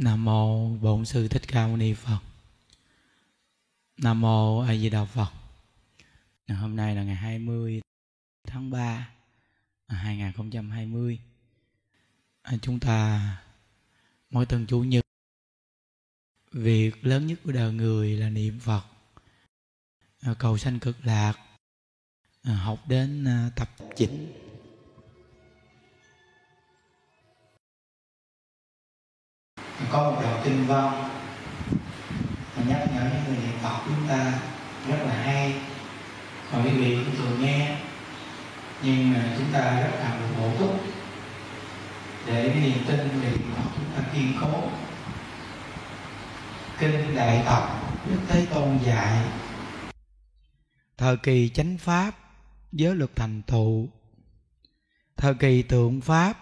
[0.00, 2.18] Nam mô Bổn sư Thích Ca Mâu Ni Phật.
[3.96, 5.32] Nam mô A Di Đà Phật.
[6.48, 7.80] Hôm nay là ngày 20
[8.46, 9.10] tháng 3
[9.88, 11.18] 2020.
[12.42, 13.20] À, à, chúng ta,
[14.30, 15.04] mỗi tuần chủ nhật,
[16.52, 18.84] việc lớn nhất của đời người là niệm Phật.
[20.20, 21.34] À, cầu sanh cực lạc.
[22.44, 23.26] Học đến
[23.56, 24.32] tập chỉnh
[30.78, 31.10] con.
[32.56, 34.32] Mà nhắc nhở những người niệm Phật chúng ta
[34.88, 35.54] rất là hay.
[36.52, 37.76] Còn quý vị cũng thường nghe.
[38.82, 40.80] Nhưng mà chúng ta rất cần được bổ túc
[42.26, 44.62] để cái niềm tin về niệm Phật chúng ta kiên cố.
[46.78, 49.22] Kinh đại tập đức thế tôn dạy
[50.98, 52.14] thời kỳ chánh pháp
[52.72, 53.88] giới luật thành thụ,
[55.16, 56.38] thời kỳ tượng pháp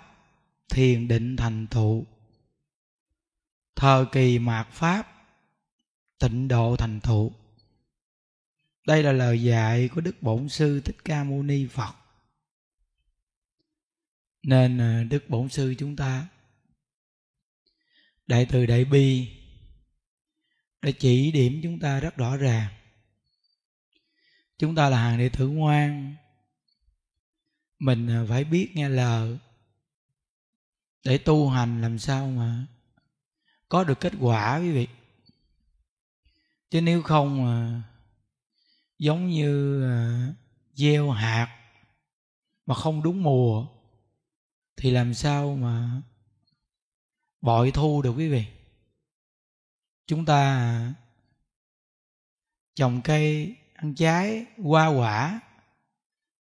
[0.69, 2.07] thiền định thành thụ
[3.77, 5.27] thời kỳ mạt pháp,
[6.19, 7.33] tịnh độ thành thụ.
[8.87, 11.95] Đây là lời dạy của đức bổn sư thích ca mâu ni phật.
[14.43, 16.29] Nên à, đức bổn sư chúng ta,
[18.27, 19.29] đại từ đại bi,
[20.83, 22.73] đã chỉ điểm chúng ta rất rõ ràng.
[24.59, 26.15] Chúng ta là hàng đệ tử ngoan.
[27.79, 29.39] Mình à, phải biết nghe lời
[31.05, 32.67] để tu hành làm sao mà
[33.69, 34.89] có được kết quả quý vị.
[36.71, 37.83] Chứ nếu không à,
[38.99, 40.33] giống như à,
[40.73, 41.59] gieo hạt
[42.67, 43.67] mà không đúng mùa
[44.77, 46.03] thì làm sao mà
[47.41, 48.45] bội thu được quý vị?
[50.07, 50.95] Chúng ta à,
[52.75, 55.41] trồng cây ăn trái hoa quả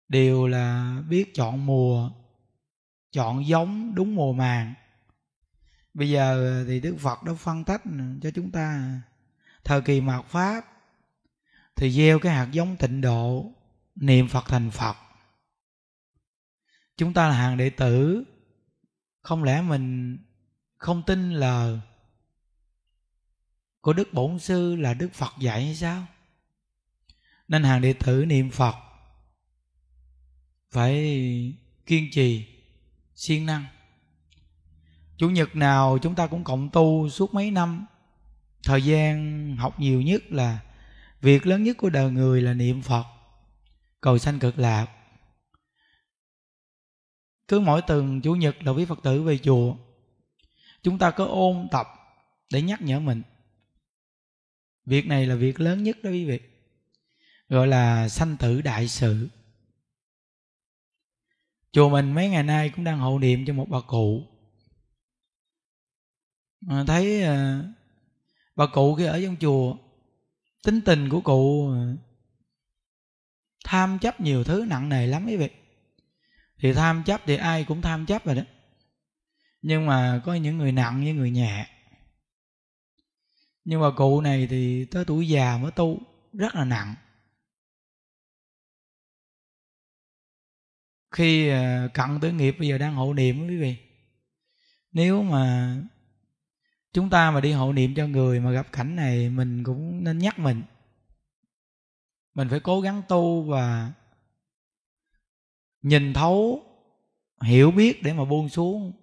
[0.07, 2.11] đều là biết chọn mùa
[3.11, 4.73] chọn giống đúng mùa màng
[5.95, 7.81] bây giờ thì đức phật đã phân tách
[8.21, 8.99] cho chúng ta
[9.63, 10.65] thời kỳ mạt pháp
[11.75, 13.51] thì gieo cái hạt giống tịnh độ,
[13.95, 14.97] niệm phật thành phật.
[16.97, 18.23] Chúng ta là hàng đệ tử.
[19.21, 20.17] Không lẽ mình
[20.77, 21.79] không tin là
[23.81, 26.05] của đức bổn sư là đức phật dạy hay sao?
[27.47, 28.75] Nên hàng đệ tử niệm phật
[30.69, 30.93] phải
[31.85, 32.47] kiên trì,
[33.15, 33.65] siêng năng
[35.17, 37.85] chủ nhật nào chúng ta cũng cộng tu suốt mấy năm.
[38.63, 40.59] Thời gian học nhiều nhất là
[41.21, 43.05] việc lớn nhất của đời người là niệm phật,
[44.01, 44.87] cầu sanh cực lạc.
[47.47, 49.75] Cứ mỗi tuần chủ nhật là quý phật tử về chùa.
[50.83, 51.87] Chúng ta có ôn tập
[52.51, 53.21] để nhắc nhở mình.
[54.85, 56.39] Việc này là việc lớn nhất đó quý vị,
[57.49, 59.29] gọi là sanh tử đại sự.
[61.71, 64.23] Chùa mình mấy ngày nay cũng đang hộ niệm cho một bà cụ
[66.69, 67.63] à, thấy à,
[68.55, 69.77] bà cụ khi ở trong chùa
[70.63, 71.93] tính tình của cụ à,
[73.65, 75.49] tham chấp nhiều thứ nặng nề lắm quý vị
[76.59, 78.43] thì tham chấp thì ai cũng tham chấp rồi đó.
[79.61, 81.67] Nhưng mà có những người nặng với người nhẹ.
[83.63, 85.99] Nhưng mà cụ này thì tới tuổi già mới tu
[86.33, 86.95] rất là nặng.
[91.11, 91.49] Khi
[91.93, 93.77] cận tử nghiệp bây giờ đang hộ niệm quý vị.
[94.91, 95.75] Nếu mà
[96.95, 100.17] chúng ta mà đi hộ niệm cho người mà gặp cảnh này, mình cũng nên
[100.17, 100.63] nhắc mình.
[102.33, 103.91] Mình phải cố gắng tu và
[105.81, 106.63] nhìn thấu,
[107.41, 108.93] hiểu biết để mà buông xuống.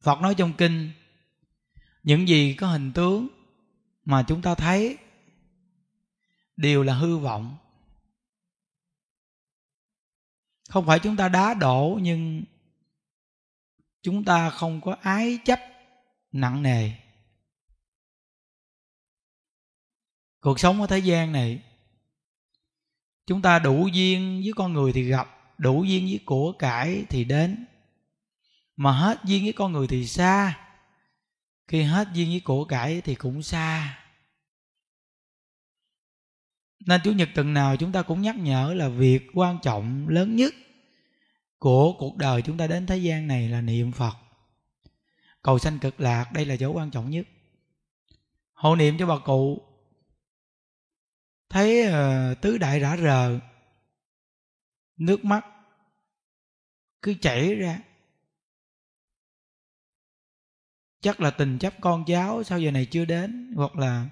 [0.00, 0.90] Phật nói trong kinh,
[2.02, 3.28] những gì có hình tướng
[4.04, 4.98] mà chúng ta thấy
[6.56, 7.56] đều là hư vọng.
[10.68, 12.42] Không phải chúng ta đá đổ nhưng
[14.02, 15.60] chúng ta không có ái chấp
[16.32, 16.90] nặng nề.
[20.40, 21.62] Cuộc sống ở thế gian này,
[23.26, 27.24] chúng ta đủ duyên với con người thì gặp, đủ duyên với của cải thì
[27.24, 27.66] đến.
[28.76, 30.58] Mà hết duyên với con người thì xa.
[31.68, 33.98] Khi hết duyên với của cải thì cũng xa.
[36.86, 40.36] Nên chủ nhật tuần nào chúng ta cũng nhắc nhở là việc quan trọng lớn
[40.36, 40.54] nhất
[41.62, 44.16] của cuộc đời chúng ta đến thế gian này là niệm phật.
[45.42, 47.26] Cầu sanh cực lạc đây là chỗ quan trọng nhất.
[48.52, 49.62] Hộ niệm cho bà cụ.
[51.48, 53.38] Thấy uh, tứ đại rã rờ
[54.96, 55.46] nước mắt
[57.02, 57.80] cứ chảy ra.
[61.00, 64.08] Chắc là tình chấp con cháu sau giờ này chưa đến hoặc là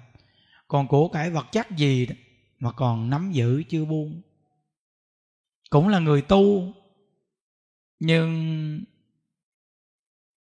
[0.67, 2.15] còn của cải vật chất gì đó,
[2.59, 4.21] mà còn nắm giữ chưa buông.
[5.69, 6.73] Cũng là người tu
[8.03, 8.83] nhưng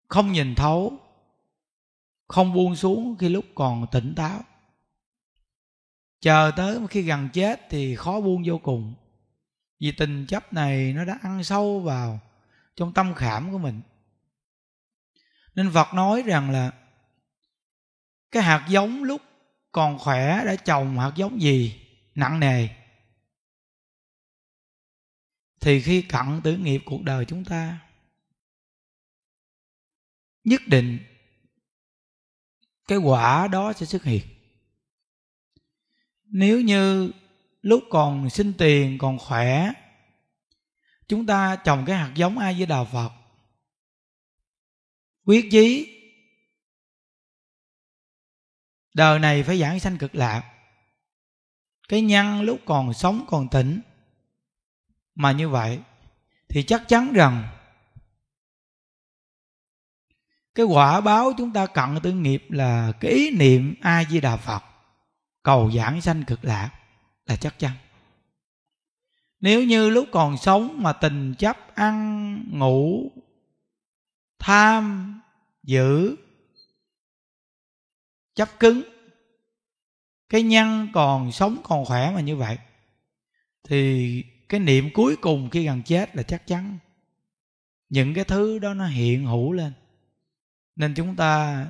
[0.07, 0.94] không nhìn thấu,
[2.28, 4.42] không buông xuống khi lúc còn tỉnh táo.
[6.22, 8.94] Chờ tới khi gần chết thì khó buông vô cùng,
[9.80, 12.19] vì tình chấp này nó đã ăn sâu vào
[12.75, 13.81] trong tâm khảm của mình.
[15.56, 16.72] Nên phật nói rằng là
[18.31, 19.22] cái hạt giống lúc
[19.72, 21.81] còn khỏe đã trồng hạt giống gì
[22.16, 22.68] nặng nề?
[25.62, 27.80] Thì khi cận tử nghiệp cuộc đời chúng ta,
[30.44, 31.00] nhất định
[32.88, 34.28] cái quả đó sẽ xuất hiện.
[36.24, 37.12] Nếu như
[37.62, 39.72] lúc còn sinh tiền, còn khỏe,
[41.08, 43.12] chúng ta trồng cái hạt giống ai với đạo phật,
[45.26, 45.96] quyết chí
[48.94, 50.56] đời này phải giảng sanh cực lạc.
[51.90, 53.82] Cái nhân lúc còn sống, còn tỉnh
[55.19, 55.80] mà như vậy,
[56.50, 57.48] thì chắc chắn rằng
[60.56, 64.38] cái quả báo chúng ta cận tư nghiệp là cái ý niệm a di đà
[64.38, 64.63] phật,
[65.44, 66.69] cầu giảng sanh cực lạc
[67.25, 67.71] là chắc chắn.
[69.39, 73.12] Nếu như lúc còn sống mà tình chấp, ăn, ngủ,
[74.39, 75.13] tham
[75.63, 76.15] giữ
[78.36, 78.81] chấp cứng,
[80.30, 82.57] cái nhân còn sống còn khỏe mà như vậy,
[83.63, 86.78] thì cái niệm cuối cùng khi gần chết là chắc chắn.
[87.90, 89.74] Những cái thứ đó nó hiện hữu lên.
[90.75, 91.66] Nên chúng ta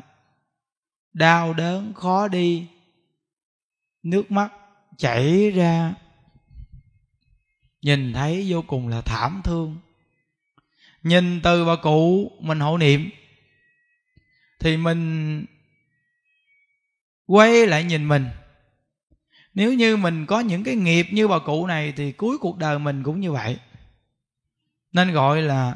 [1.14, 2.68] đau đớn, khó đi,
[4.04, 4.54] nước mắt
[4.98, 5.94] chảy ra,
[7.82, 9.78] nhìn thấy vô cùng là thảm thương.
[11.04, 13.10] Nhìn từ bà cụ mình hộ niệm,
[14.60, 15.46] thì mình
[17.26, 18.26] quay lại nhìn mình
[19.60, 22.80] nếu như mình có những cái nghiệp như bà cụ này thì cuối cuộc đời
[22.80, 23.58] mình cũng như vậy.
[24.92, 25.76] Nên gọi là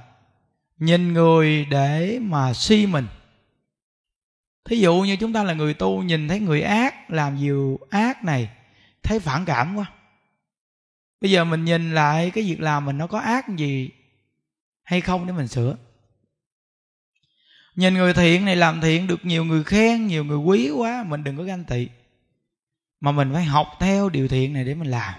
[0.77, 3.07] nhìn người để mà si mình.
[4.65, 8.23] Thí dụ như chúng ta là người tu, nhìn thấy người ác làm nhiều ác
[8.23, 8.49] này,
[9.03, 9.85] thấy phản cảm quá.
[11.21, 13.89] Bây giờ mình nhìn lại cái việc làm mình nó có ác gì
[14.83, 15.75] hay không để mình sửa.
[17.75, 21.23] Nhìn người thiện này làm thiện được nhiều người khen, nhiều người quý quá, mình
[21.23, 21.87] đừng có ganh tị
[23.03, 25.13] mà mình phải học theo điều thiện này để mình làm.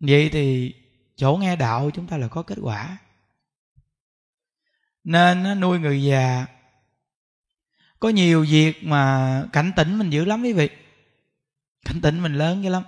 [0.00, 0.74] Vậy thì
[1.16, 2.98] chỗ nghe đạo chúng ta là có kết quả.
[5.04, 6.46] Nên nuôi người già,
[8.00, 10.68] có nhiều việc mà cảnh tỉnh mình dữ lắm quý vị.
[11.84, 12.82] Cảnh tỉnh mình lớn dữ lắm.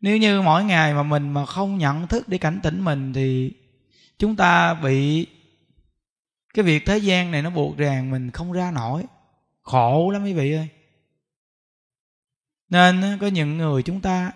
[0.00, 3.52] Nếu như mỗi ngày mà mình mà không nhận thức để cảnh tỉnh mình thì
[4.18, 5.26] chúng ta bị
[6.54, 9.04] cái việc thế gian này nó buộc ràng mình không ra nổi.
[9.62, 10.68] Khổ lắm quý vị ơi
[12.70, 14.32] nên có những người chúng ta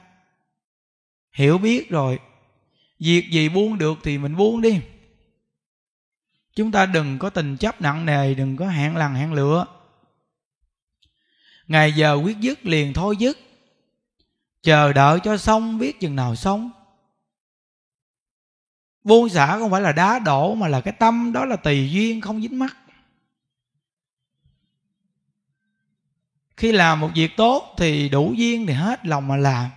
[1.33, 2.19] hiểu biết rồi,
[2.99, 4.81] việc gì buông được thì mình buông đi.
[6.55, 9.67] Chúng ta đừng có tình chấp nặng nề, đừng có hẹn lằn hẹn lựa
[11.67, 13.38] ngày giờ quyết dứt liền thôi dứt.
[14.62, 16.71] Chờ đợi cho xong, biết chừng nào xong.
[19.05, 22.21] Buông xả không phải là đá đổ mà là cái tâm, đó là tùy duyên,
[22.21, 22.76] không dính mắt.
[26.56, 29.70] Khi làm một việc tốt thì đủ duyên thì hết lòng mà làm.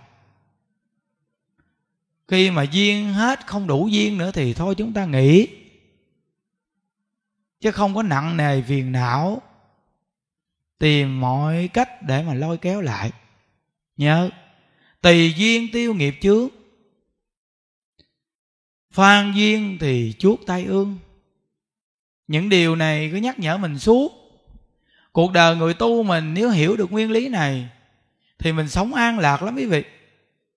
[2.27, 5.47] Khi mà duyên hết không đủ duyên nữa thì thôi chúng ta nghỉ.
[7.59, 9.41] Chứ không có nặng nề phiền não,
[10.79, 13.11] tìm mọi cách để mà lôi kéo lại.
[13.97, 14.29] Nhớ,
[15.01, 16.49] tùy duyên tiêu nghiệp trước
[18.97, 20.97] phan duyên thì chuốt tay ương.
[22.27, 24.11] Những điều này cứ nhắc nhở mình suốt
[25.17, 27.69] cuộc đời người tu mình nếu hiểu được nguyên lý này,
[28.39, 29.83] thì mình sống an lạc lắm quý vị.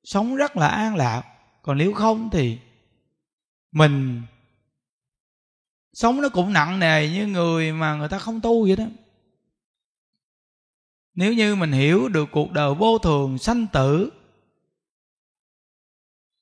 [0.04, 1.22] Sống rất là an lạc.
[1.62, 2.58] Còn nếu không thì
[3.72, 4.22] mình
[5.92, 8.84] sống nó cũng nặng nề như người mà người ta không tu vậy đó.
[11.14, 14.10] Nếu như mình hiểu được cuộc đời vô thường, sanh tử,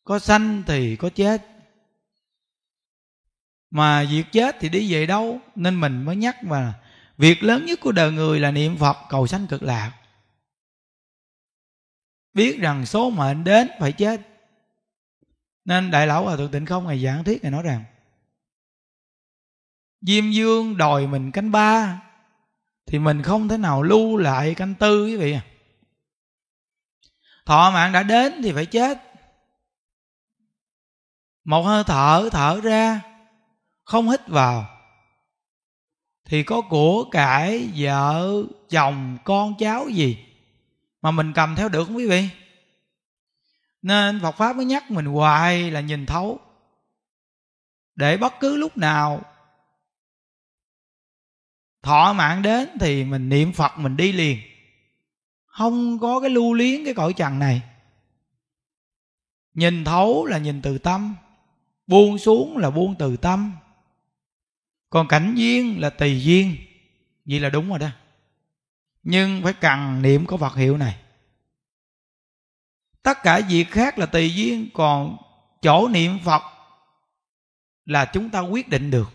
[0.04, 1.46] có sanh thì có chết.
[3.70, 6.80] Mà việc chết thì đi về đâu, nên mình mới nhắc mà
[7.18, 9.92] việc lớn nhất của đời người là niệm phật cầu sanh cực lạc.
[12.34, 14.20] Biết rằng số mệnh đến phải chết.
[15.64, 17.84] Nên đại lão hòa thượng tịnh không ngày giảng thuyết ngài nói rằng,
[20.00, 22.02] diêm dương đòi mình canh ba
[22.86, 25.44] thì mình không thể nào lưu lại canh tư, quý vị à
[27.48, 28.98] thọ mạng đã đến thì phải chết.
[31.44, 33.00] Một hơi thở thở ra,
[33.84, 34.77] không hít vào
[36.28, 40.18] thì có của cải vợ chồng con cháu gì
[41.02, 42.28] mà mình cầm theo được không quý vị?
[43.82, 46.40] Nên Phật pháp mới nhắc mình hoài là nhìn thấu.
[47.94, 49.22] Để bất cứ lúc nào
[51.82, 54.38] thọ mạng đến thì mình niệm phật, mình đi liền.
[55.46, 57.62] Không có cái lưu luyến cái cõi trần này.
[59.54, 61.16] Nhìn thấu là nhìn từ tâm,
[61.86, 63.52] buông xuống là buông từ tâm
[64.90, 66.56] còn cảnh duyên là tùy duyên.
[67.24, 67.88] Vậy là đúng rồi đó.
[69.02, 70.96] Nhưng phải cần niệm có vật hiệu này.
[73.02, 75.16] Tất cả việc khác là tùy duyên, còn
[75.62, 76.42] chỗ niệm phật
[77.84, 79.10] là chúng ta quyết định được.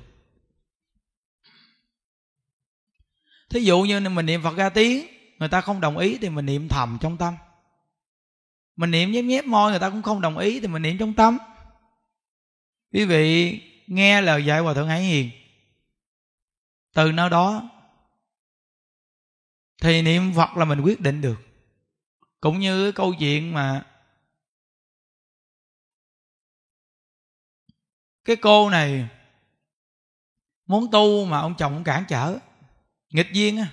[3.49, 5.07] Thí dụ như mình niệm phật ra tiếng
[5.39, 7.35] người ta không đồng ý thì mình niệm thầm trong tâm.
[8.75, 11.13] Mình niệm nhép nhép môi, người ta cũng không đồng ý thì mình niệm trong
[11.13, 11.37] tâm.
[12.93, 15.29] Quý vị nghe lời dạy hòa thượng hải hiền
[16.93, 17.69] từ nơi đó,
[19.81, 21.39] thì niệm phật là mình quyết định được.
[22.39, 23.85] Cũng như câu chuyện mà
[28.25, 29.09] cái cô này
[30.65, 32.39] muốn tu mà ông chồng cản trở,
[33.09, 33.67] nghịch duyên á.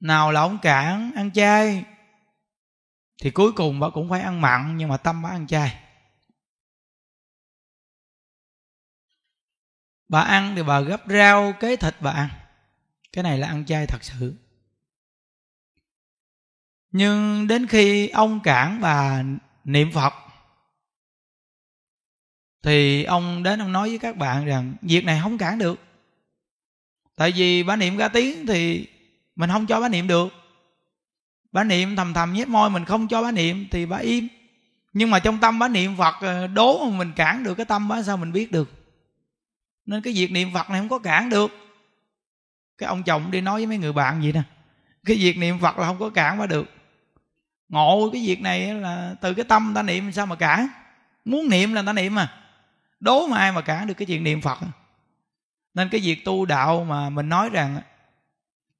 [0.00, 1.84] Nào là ông cản ăn chay,
[3.22, 5.85] thì cuối cùng bà cũng phải ăn mặn nhưng mà tâm bà ăn chay.
[10.08, 12.28] Bà ăn thì bà gấp rau, kế thịt bà ăn.
[13.12, 14.34] Cái này là ăn chay thật sự.
[16.90, 19.22] Nhưng đến khi ông cản bà
[19.64, 20.12] niệm phật,
[22.62, 25.80] thì ông đến ông nói với các bạn rằng, việc này không cản được.
[27.16, 28.88] Tại vì bà niệm ra tiếng thì
[29.36, 30.28] mình không cho bà niệm được.
[31.52, 34.28] Bà niệm thầm thầm nhét môi, mình không cho bà niệm thì bà im.
[34.92, 37.88] Nhưng mà trong tâm bà niệm phật ờ, đố mà mình cản được cái tâm
[37.88, 38.85] bà, sao mình biết được?
[39.86, 41.50] Nên cái việc niệm phật này không có cản được.
[42.78, 44.42] Cái ông chồng đi nói với mấy người bạn gì nè,
[45.04, 46.70] cái việc niệm phật là không có cản mà được.
[47.68, 50.68] Ngộ cái việc này là từ cái tâm ta niệm sao mà cản?
[51.24, 52.32] Muốn niệm là ta niệm mà.
[53.00, 54.58] Đố mà ai mà cản được cái chuyện niệm phật?
[55.74, 57.80] Nên cái việc tu đạo mà mình nói rằng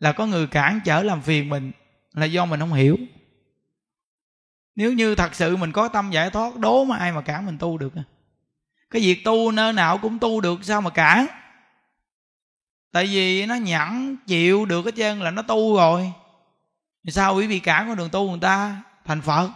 [0.01, 1.73] là có người cản trở làm phiền mình
[2.13, 2.99] là do mình không hiểu.
[4.77, 7.59] Nếu như thật sự mình có tâm giải thoát, đố mà ai mà cản mình
[7.59, 7.97] tu được
[8.91, 11.27] cái việc tu nơi nào cũng tu được, sao mà cản
[12.97, 16.13] tại vì nó nhẫn chịu được cái chân là nó tu rồi.
[17.05, 18.83] Thì sao quý vị cản con đường tu người ta?
[19.05, 19.51] Thành phật.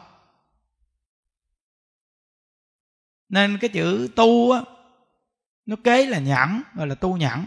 [3.28, 4.60] Nên cái chữ tu á,
[5.66, 7.46] nó kế là nhẫn, gọi là tu nhẫn.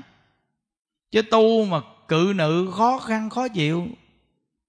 [1.12, 3.88] Chứ tu mà cự nữ khó khăn, khó chịu,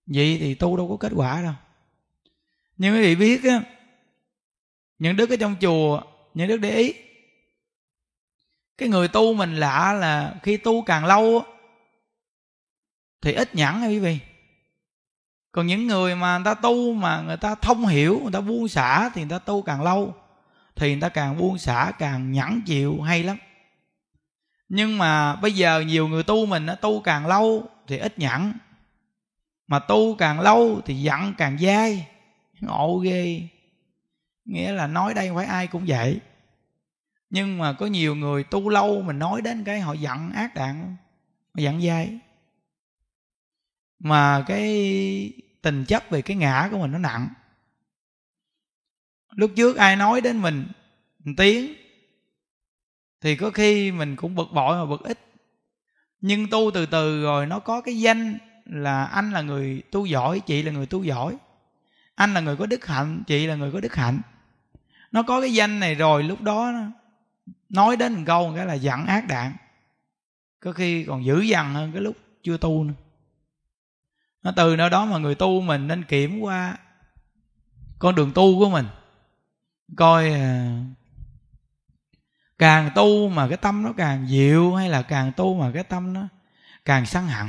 [0.06, 1.54] vậy thì tu đâu có kết quả đâu.
[2.76, 3.62] Nhưng quý vị biết á,
[4.98, 6.02] những đức ở trong chùa,
[6.34, 6.94] những đức để ý
[8.78, 11.42] cái người tu mình lạ là khi tu càng lâu
[13.22, 14.18] thì ít nhẫn nha quý vị?
[15.52, 18.68] Còn những người mà người ta tu mà người ta thông hiểu, người ta buông
[18.68, 20.14] xả thì người ta tu càng lâu,
[20.76, 23.36] thì người ta càng buông xả, càng nhẫn chịu hay lắm.
[24.68, 28.52] Nhưng mà bây giờ nhiều người tu mình nó tu càng lâu thì ít nhẫn
[29.66, 32.06] mà tu càng lâu thì giận càng dai.
[32.60, 33.42] Ngộ ghê.
[34.44, 36.20] Nghĩa là nói đây không phải ai cũng vậy
[37.34, 40.96] nhưng mà có nhiều người tu lâu mình nói đến cái họ giận ác đạn,
[41.54, 42.18] họ giận dai.
[43.98, 47.28] Mà cái tình chấp về cái ngã của mình nó nặng.
[49.30, 50.66] Lúc trước ai nói đến mình
[51.24, 51.74] một tiếng,
[53.20, 55.18] thì có khi mình cũng bực bội mà bực ít.
[56.20, 60.40] Nhưng tu từ từ rồi nó có cái danh là anh là người tu giỏi,
[60.40, 61.36] chị là người tu giỏi.
[62.14, 64.20] Anh là người có đức hạnh, chị là người có đức hạnh.
[65.12, 66.72] Nó có cái danh này rồi, lúc đó
[67.68, 69.56] nói đến một câu cái là giận ác đạn
[70.60, 72.94] có khi còn dữ dằn hơn cái lúc chưa tu nữa.
[74.42, 76.78] Nó từ nơi đó mà người tu mình nên kiểm qua
[77.98, 78.86] con đường tu của mình.
[79.96, 80.84] Coi à,
[82.58, 86.12] càng tu mà cái tâm nó càng dịu hay là càng tu mà cái tâm
[86.12, 86.28] nó
[86.84, 87.46] càng săn hận.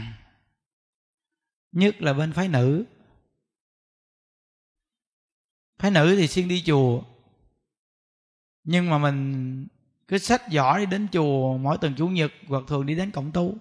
[1.72, 2.86] Nhất là bên phái nữ.
[5.78, 7.04] Phái nữ thì xuyên đi chùa.
[8.64, 9.68] Nhưng mà mình
[10.07, 13.31] cứ sách giỏ đi đến chùa, mỗi tuần chủ nhật hoặc thường đi đến cổng
[13.31, 13.55] tu.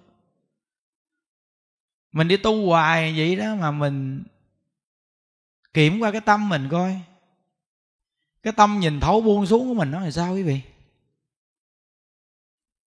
[2.11, 4.23] Mình đi tu hoài vậy đó mà mình
[5.73, 7.01] kiểm qua cái tâm mình coi.
[8.43, 10.61] Cái tâm nhìn thấu buông xuống của mình nó là sao quý vị?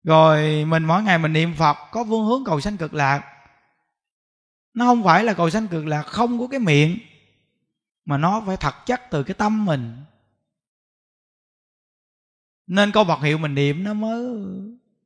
[0.04, 3.32] Rồi mình mỗi ngày mình niệm phật, có phương hướng cầu sanh cực lạc.
[4.74, 6.98] Nó không phải là cầu sanh cực lạc không có cái miệng,
[8.06, 9.98] mà nó phải thật chắc từ cái tâm mình
[12.68, 14.26] nên câu Phật hiệu mình niệm nó mới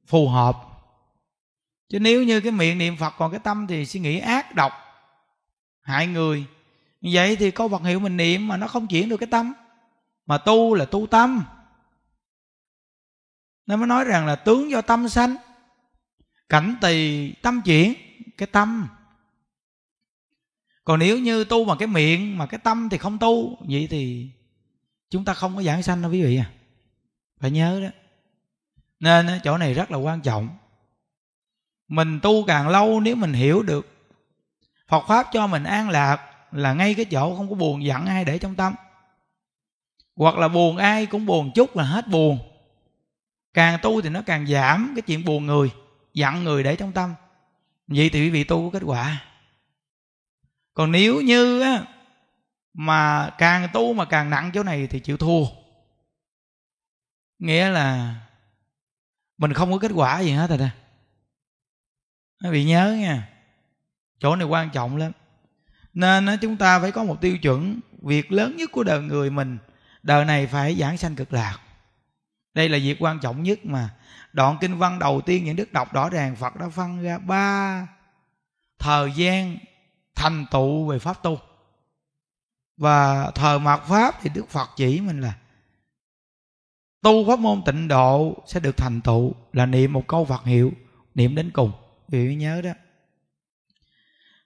[0.07, 0.57] phù hợp.
[1.89, 4.71] Chứ nếu như cái miệng niệm Phật còn cái tâm thì suy nghĩ ác độc.
[5.81, 6.45] Hại người.
[7.01, 9.53] Vậy thì câu Phật hiệu mình niệm mà nó không chuyển được cái tâm.
[10.25, 11.43] Mà tu là tu tâm.
[13.65, 15.35] Nó mới nói rằng là tướng do tâm sanh.
[16.49, 17.93] Cảnh tỳ tâm chuyển,
[18.37, 18.87] cái tâm.
[20.83, 24.29] Còn nếu như tu bằng cái miệng mà cái tâm thì không tu, vậy thì
[25.09, 26.51] chúng ta không có giảng sanh đâu quý vị à
[27.39, 27.89] phải nhớ đó.
[28.99, 30.49] Nên chỗ này rất là quan trọng.
[31.87, 33.87] Mình tu càng lâu nếu mình hiểu được.
[34.87, 38.25] Phật pháp cho mình an lạc là ngay cái chỗ không có buồn giận ai
[38.25, 38.75] để trong tâm.
[40.15, 42.39] Hoặc là buồn ai cũng buồn chút là hết buồn.
[43.53, 45.71] Càng tu thì nó càng giảm cái chuyện buồn người,
[46.13, 47.13] giận người để trong tâm.
[47.87, 49.25] Vậy thì quý vị tu có kết quả.
[50.73, 51.83] Còn nếu như á,
[52.73, 55.45] mà càng tu mà càng nặng chỗ này thì chịu thua
[57.39, 58.15] nghĩa là
[59.37, 60.69] mình không có kết quả gì hết rồi nè.
[62.43, 63.29] Quý vị nhớ nha,
[64.19, 65.11] chỗ này quan trọng lắm.
[65.93, 69.57] Nên chúng ta phải có một tiêu chuẩn, việc lớn nhất của đời người mình,
[70.03, 71.59] đời này phải giảng sanh cực lạc.
[72.53, 73.89] Đây là việc quan trọng nhất mà.
[74.33, 77.87] Đoạn kinh văn đầu tiên những đức đọc rõ ràng, phật đã phân ra ba
[78.79, 79.57] thời gian
[80.15, 81.39] thành tựu về pháp tu.
[82.77, 85.33] Và thời mạt pháp thì đức phật chỉ mình là
[87.01, 90.71] tu pháp môn tịnh độ sẽ được thành tựu là niệm một câu phật hiệu,
[91.15, 91.71] niệm đến cùng.
[92.07, 92.71] Vì nhớ đó.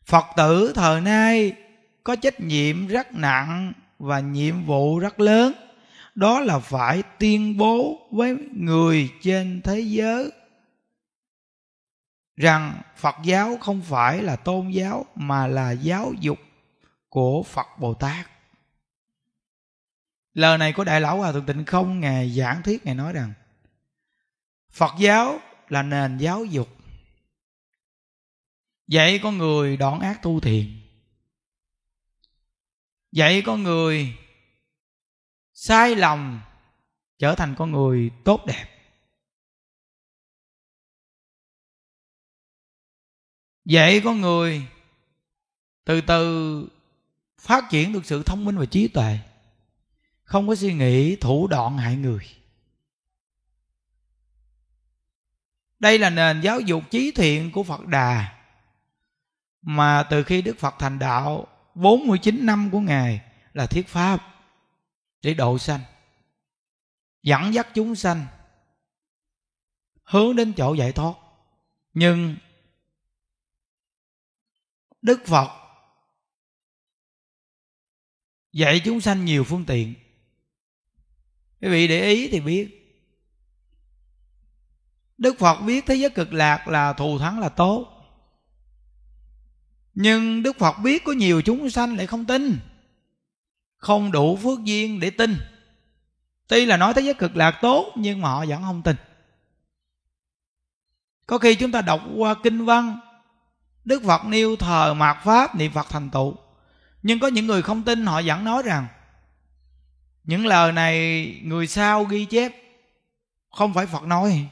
[0.05, 1.53] Phật tử thời nay
[2.03, 5.53] có trách nhiệm rất nặng và nhiệm vụ rất lớn.
[6.15, 10.31] Đó là phải tuyên bố với người trên thế giới
[12.35, 16.39] rằng phật giáo không phải là tôn giáo mà là giáo dục
[17.09, 18.32] của phật bồ tát
[20.33, 23.33] lời này của đại lão hòa thượng tịnh không ngài giảng thuyết ngài nói rằng,
[24.71, 26.69] phật giáo là nền giáo dục.
[28.87, 30.83] Dạy con người đoạn ác tu thiện
[33.13, 34.17] dạy con người
[35.53, 36.41] sai lầm
[37.17, 38.65] trở thành con người tốt đẹp.
[43.65, 44.67] Dạy con người
[45.85, 46.67] từ từ
[47.39, 49.19] phát triển được sự thông minh và trí tuệ
[50.23, 52.27] không có suy nghĩ, thủ đoạn hại người.
[55.79, 58.39] Đây là nền giáo dục trí thiện của phật đà,
[59.62, 63.21] mà từ khi đức phật thành đạo 49 năm của ngài
[63.53, 64.19] là thiết pháp,
[65.21, 65.81] để độ sanh,
[67.23, 68.25] dẫn dắt chúng sanh,
[70.03, 71.13] hướng đến chỗ giải thoát.
[71.93, 72.36] Nhưng
[75.01, 75.49] đức phật
[78.51, 79.93] dạy chúng sanh nhiều phương tiện
[81.63, 82.80] quý vị để ý thì biết.
[85.17, 87.88] Đức phật biết thế giới cực lạc là thù thắng là tốt.
[89.93, 92.60] Nhưng đức phật biết có nhiều chúng sanh lại không tin.
[93.78, 95.38] Không đủ phước duyên để tin.
[96.47, 98.95] Tuy là nói thế giới cực lạc tốt, nhưng mà họ vẫn không tin.
[101.28, 102.99] Có khi chúng ta đọc qua kinh văn,
[103.86, 106.36] đức phật nêu thờ mạt pháp niệm phật thành tựu.
[107.04, 108.88] Nhưng có những người không tin, họ vẫn nói rằng
[110.23, 112.51] những lời này người sau ghi chép
[113.49, 114.49] không phải phật nói.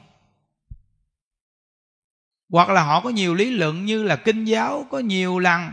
[2.48, 5.72] Hoặc là họ có nhiều lý luận như là kinh giáo có nhiều lần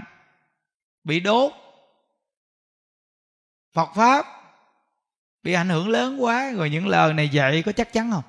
[1.03, 1.53] bị đốt,
[3.73, 4.25] phật pháp
[5.43, 8.23] bị ảnh hưởng lớn quá, rồi những lời này dạy có chắc chắn không?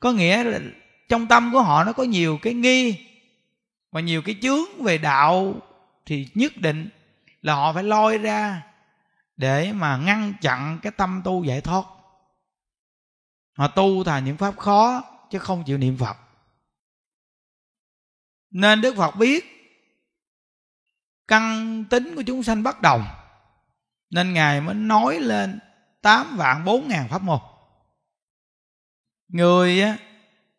[0.00, 0.58] Có nghĩa là
[1.08, 3.06] trong tâm của họ nó có nhiều cái nghi
[3.92, 5.54] và nhiều cái chướng về đạo
[6.06, 6.88] thì nhất định
[7.42, 8.62] là họ phải lôi ra
[9.36, 11.84] để mà ngăn chặn cái tâm tu giải thoát.
[13.58, 16.16] Họ tu thành những pháp khó, chứ không chịu niệm phật.
[18.50, 19.44] Nên đức phật biết
[21.28, 23.04] căn tính của chúng sanh bất đồng,
[24.10, 25.58] nên ngài mới nói lên
[26.02, 27.40] tám vạn bốn ngàn pháp môn.
[29.28, 29.98] Người á,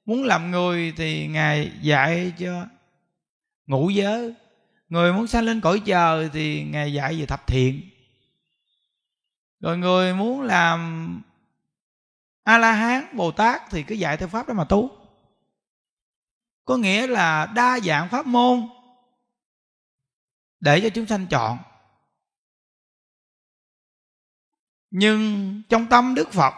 [0.06, 2.68] muốn làm người thì ngài dạy cho
[3.66, 4.34] ngũ giới.
[4.90, 7.90] Người muốn sanh lên cõi trời thì ngài dạy về thập thiện
[9.60, 11.22] rồi người muốn làm
[12.44, 14.90] a la hán bồ tát thì cứ dạy theo pháp đó mà tu.
[16.66, 18.68] Có nghĩa là đa dạng pháp môn
[20.60, 21.58] để cho chúng sanh chọn.
[24.90, 26.54] Nhưng trong tâm đức phật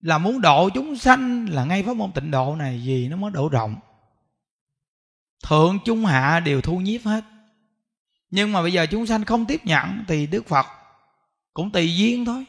[0.00, 3.30] là muốn độ chúng sanh là ngay pháp môn tịnh độ này gì nó mới
[3.30, 3.76] độ rộng.
[5.44, 7.24] Thượng trung hạ đều thu nhiếp hết
[8.34, 10.66] nhưng mà bây giờ chúng sanh không tiếp nhận thì đức phật
[11.52, 12.44] cũng tùy duyên thôi.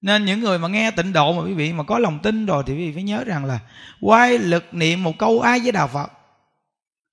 [0.00, 2.64] Nên những người mà nghe tịnh độ mà quý vị mà có lòng tin rồi
[2.66, 3.60] thì quý vị phải nhớ rằng là
[4.00, 6.10] quay lực niệm một câu ai với đạo phật,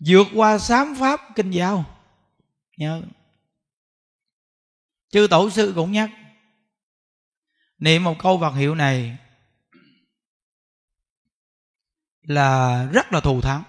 [0.08, 1.86] vượt qua sám pháp kinh giáo
[2.78, 3.02] nhớ.
[5.10, 6.10] Chư tổ sư cũng nhắc,
[7.78, 9.18] niệm một câu Phật hiệu này
[12.22, 13.64] là rất là thù thắng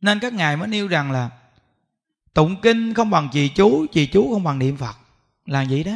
[0.00, 1.30] nên các ngài mới nêu rằng là
[2.34, 4.96] tụng kinh không bằng trì chú trì chú không bằng niệm phật.
[5.46, 5.92] Là vậy đó.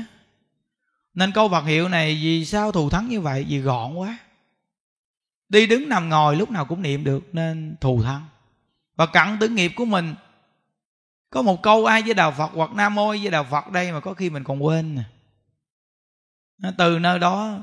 [1.14, 3.44] Nên câu Phật hiệu này vì sao thù thắng như vậy?
[3.48, 4.18] Vì gọn quá.
[5.48, 8.26] Đi đứng nằm ngồi lúc nào cũng niệm được nên thù thắng.
[8.96, 10.14] Và cặn tử nghiệp của mình,
[11.30, 14.00] có một câu ai với đạo phật hoặc nam mô với đạo phật đây mà
[14.00, 15.02] có khi mình còn quên nè.
[16.78, 17.58] Từ nơi đó,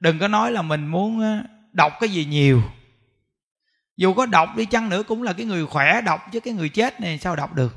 [0.00, 1.42] đừng có nói là mình muốn
[1.72, 2.62] đọc cái gì nhiều
[3.96, 6.68] dù có đọc đi chăng nữa cũng là cái người khỏe đọc chứ cái người
[6.68, 7.76] chết này sao đọc được.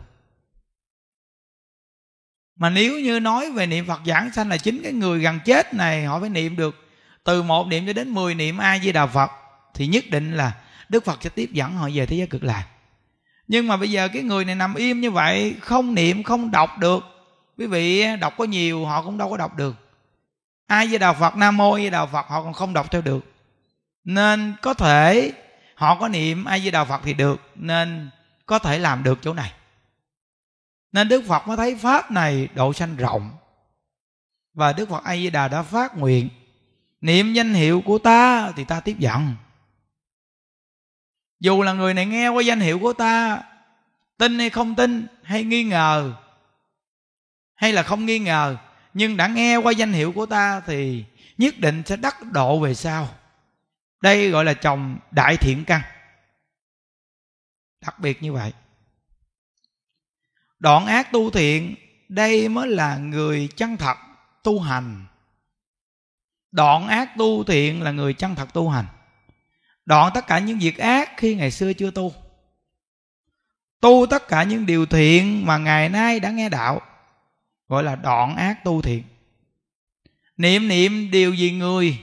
[2.56, 5.73] Mà nếu như nói về niệm phật giảng sanh là chính cái người gần chết
[5.73, 6.75] này họ phải niệm được
[7.23, 9.32] từ một niệm cho đến 10 niệm ai với đạo phật,
[9.73, 10.51] thì nhất định là
[10.89, 12.65] đức phật sẽ tiếp dẫn họ về thế giới cực lạc.
[13.47, 16.77] Nhưng mà bây giờ cái người này nằm im như vậy, không niệm, không đọc
[16.80, 17.03] được.
[17.58, 19.75] Quý vị, đọc có nhiều, họ cũng đâu có đọc được.
[20.67, 23.25] Ai với đạo phật, nam mô với đạo phật, họ còn không đọc theo được.
[24.03, 25.32] Nên có thể
[25.77, 28.09] họ có niệm ai với đạo phật thì được, nên
[28.45, 29.53] có thể làm được chỗ này.
[30.91, 33.31] Nên đức phật mới thấy pháp này độ sanh rộng.
[34.53, 36.29] Và đức phật a di đà đã phát nguyện,
[37.01, 39.35] niệm danh hiệu của ta thì ta tiếp nhận.
[41.39, 43.41] Dù là người này nghe qua danh hiệu của ta,
[44.17, 46.13] tin hay không tin, hay nghi ngờ,
[47.55, 48.57] hay là không nghi ngờ,
[48.93, 51.05] nhưng đã nghe qua danh hiệu của ta thì
[51.37, 53.09] nhất định sẽ đắc độ về sau
[54.01, 55.81] đây gọi là chồng đại thiện căn.
[57.81, 58.53] Đặc biệt như vậy.
[60.60, 61.75] Đoạn ác tu thiện,
[62.10, 63.97] đây mới là người chân thật
[64.43, 65.05] tu hành.
[66.51, 68.86] Đoạn ác tu thiện là người chân thật tu hành.
[69.86, 72.13] Đoạn tất cả những việc ác khi ngày xưa chưa tu.
[73.81, 76.81] Tu tất cả những điều thiện mà ngày nay đã nghe đạo,
[77.67, 79.03] gọi là đoạn ác tu thiện.
[80.38, 81.99] Niệm niệm điều gì người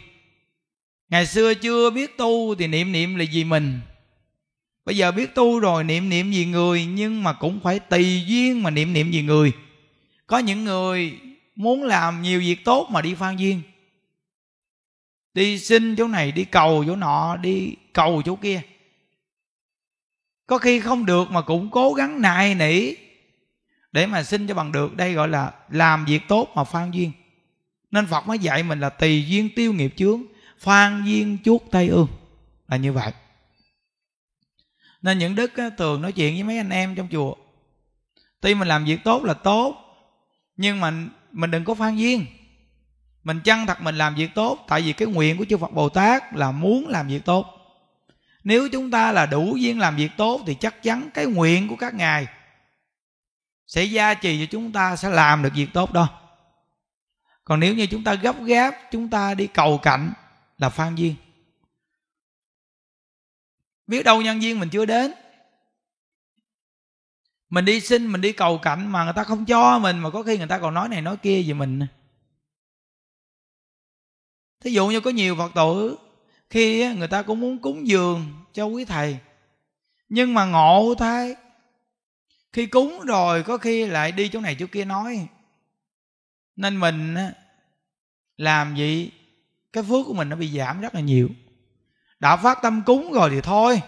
[1.14, 3.80] ngày xưa chưa biết tu thì niệm niệm là gì mình.
[4.84, 8.62] Bây giờ biết tu rồi niệm niệm gì người, nhưng mà cũng phải tùy duyên
[8.62, 9.52] mà niệm niệm gì người.
[10.26, 11.18] Có những người
[11.56, 13.62] muốn làm nhiều việc tốt mà đi phan duyên.
[15.34, 18.62] Đi xin chỗ này, đi cầu chỗ nọ, đi cầu chỗ kia.
[20.46, 22.94] Có khi không được mà cũng cố gắng nài nỉ
[23.92, 24.96] để mà xin cho bằng được.
[24.96, 27.12] Đây gọi là làm việc tốt mà phan duyên.
[27.90, 30.22] Nên phật mới dạy mình là tùy duyên tiêu nghiệp chướng
[30.64, 32.08] phan duyên chuốt tây ương.
[32.68, 33.12] Là như vậy.
[35.02, 37.34] Nên những đức thường nói chuyện với mấy anh em trong chùa.
[38.40, 39.76] Tuy mình làm việc tốt là tốt,
[40.56, 40.92] nhưng mà
[41.30, 42.26] mình đừng có phan duyên
[43.24, 45.88] mình chân thật mình làm việc tốt, tại vì cái nguyện của chư phật bồ
[45.88, 47.46] tát là muốn làm việc tốt.
[48.44, 51.76] Nếu chúng ta là đủ duyên làm việc tốt, thì chắc chắn cái nguyện của
[51.76, 52.26] các ngài
[53.66, 56.08] sẽ gia trì cho chúng ta, sẽ làm được việc tốt đó.
[57.44, 60.12] Còn nếu như chúng ta gấp gáp, chúng ta đi cầu cạnh
[60.58, 61.14] là phan duyên.
[63.86, 65.12] Biết đâu nhân viên mình chưa đến.
[67.50, 70.22] Mình đi xin, mình đi cầu cạnh mà người ta không cho mình, mà có
[70.22, 71.86] khi người ta còn nói này nói kia về mình
[74.64, 75.96] thí dụ như có nhiều phật tử,
[76.50, 79.18] khi người ta cũng muốn cúng dường cho quý thầy,
[80.08, 81.36] nhưng mà ngộ thay
[82.52, 85.28] khi cúng rồi có khi lại đi chỗ này chỗ kia nói,
[86.56, 87.16] nên mình
[88.36, 89.10] làm gì
[89.74, 91.28] cái phước của mình nó bị giảm rất là nhiều.
[92.20, 93.82] Đã phát tâm cúng rồi thì thôi.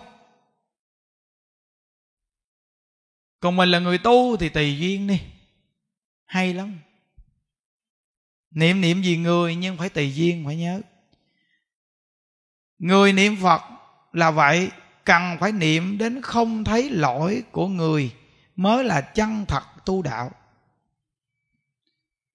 [3.41, 5.21] Còn mình là người tu thì tùy duyên đi.
[6.25, 6.79] Hay lắm.
[8.51, 10.81] Niệm niệm gì người nhưng phải tùy duyên, phải nhớ.
[12.79, 13.63] Người niệm phật
[14.13, 14.71] là vậy,
[15.05, 18.15] cần phải niệm đến không thấy lỗi của người
[18.57, 20.31] mới là chân thật tu đạo.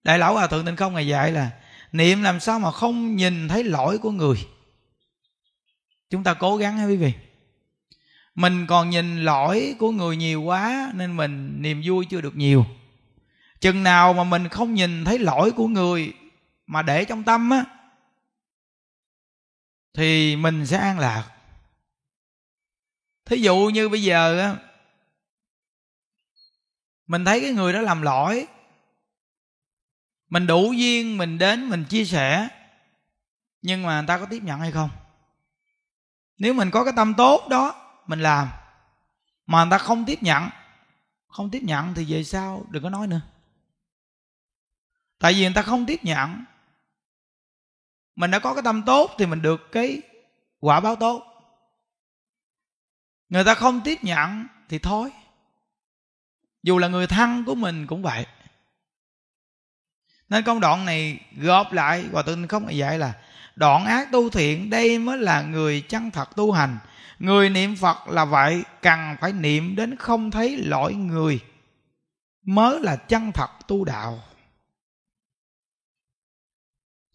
[0.03, 1.61] Đại lão hòa thượng tịnh không ngày dạy là
[1.91, 4.47] niệm làm sao mà không nhìn thấy lỗi của người?
[6.10, 7.13] Chúng ta cố gắng ha quý vị?
[8.36, 12.65] Mình còn nhìn lỗi của người nhiều quá nên mình niềm vui chưa được nhiều.
[13.62, 16.13] Chừng nào mà mình không nhìn thấy lỗi của người
[16.67, 17.65] mà để trong tâm á,
[19.93, 21.32] thì mình sẽ an lạc.
[23.25, 24.56] Thí dụ như bây giờ á,
[27.08, 28.47] mình thấy cái người đó làm lỗi
[30.31, 32.47] mình đủ duyên, mình đến, mình chia sẻ.
[33.61, 34.89] Nhưng mà người ta có tiếp nhận hay không?
[36.37, 38.49] Nếu mình có cái tâm tốt đó, mình làm.
[39.45, 40.49] Mà người ta không tiếp nhận,
[41.27, 43.21] không tiếp nhận thì về sau đừng có nói nữa.
[45.19, 46.45] Tại vì người ta không tiếp nhận,
[48.15, 50.01] mình đã có cái tâm tốt thì mình được cái
[50.59, 51.23] quả báo tốt.
[53.29, 55.11] Người ta không tiếp nhận thì thôi.
[56.63, 58.25] Dù là người thân của mình cũng vậy
[60.31, 63.13] nên công đoạn này gộp lại và tôi không dạy là
[63.55, 66.77] đoạn ác tu thiện, đây mới là người chân thật tu hành.
[67.19, 71.39] Người niệm phật là vậy, cần phải niệm đến không thấy lỗi người,
[72.45, 74.23] mới là chân thật tu đạo.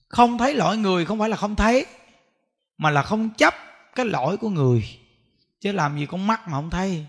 [0.08, 1.86] Không thấy lỗi người không phải là không thấy,
[2.78, 3.54] mà là không chấp
[3.94, 4.98] cái lỗi của người.
[5.60, 7.06] Chứ làm gì con mắt mà không thấy,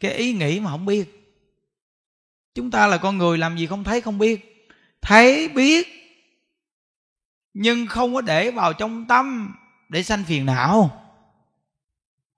[0.00, 1.34] cái ý nghĩ mà không biết.
[2.54, 4.57] Chúng ta là con người, làm gì không thấy không biết
[5.02, 5.88] thấy, biết.
[7.54, 9.54] Nhưng không có để vào trong tâm
[9.88, 11.04] để sanh phiền não.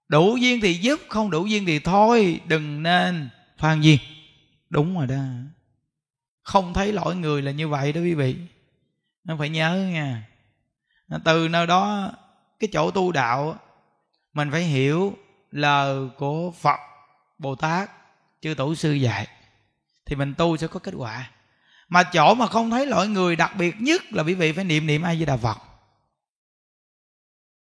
[0.09, 2.41] Đủ duyên thì giúp, không đủ duyên thì thôi.
[2.47, 3.99] Đừng nên phan duyên.
[4.71, 5.25] Đúng rồi đó.
[6.43, 8.37] Không thấy lỗi người là như vậy đó quý vị.
[9.25, 10.29] Nó phải nhớ nha.
[11.25, 12.13] Từ nơi đó,
[12.61, 13.59] cái chỗ tu đạo,
[14.33, 15.17] mình phải hiểu
[15.51, 16.81] lời của phật,
[17.39, 17.91] bồ tát,
[18.41, 19.29] chư tổ sư dạy.
[20.07, 21.31] Thì mình tu sẽ có kết quả
[21.91, 24.87] mà chỗ mà không thấy loại người đặc biệt nhất là quý vị phải niệm
[24.87, 25.59] niệm ai với đà phật.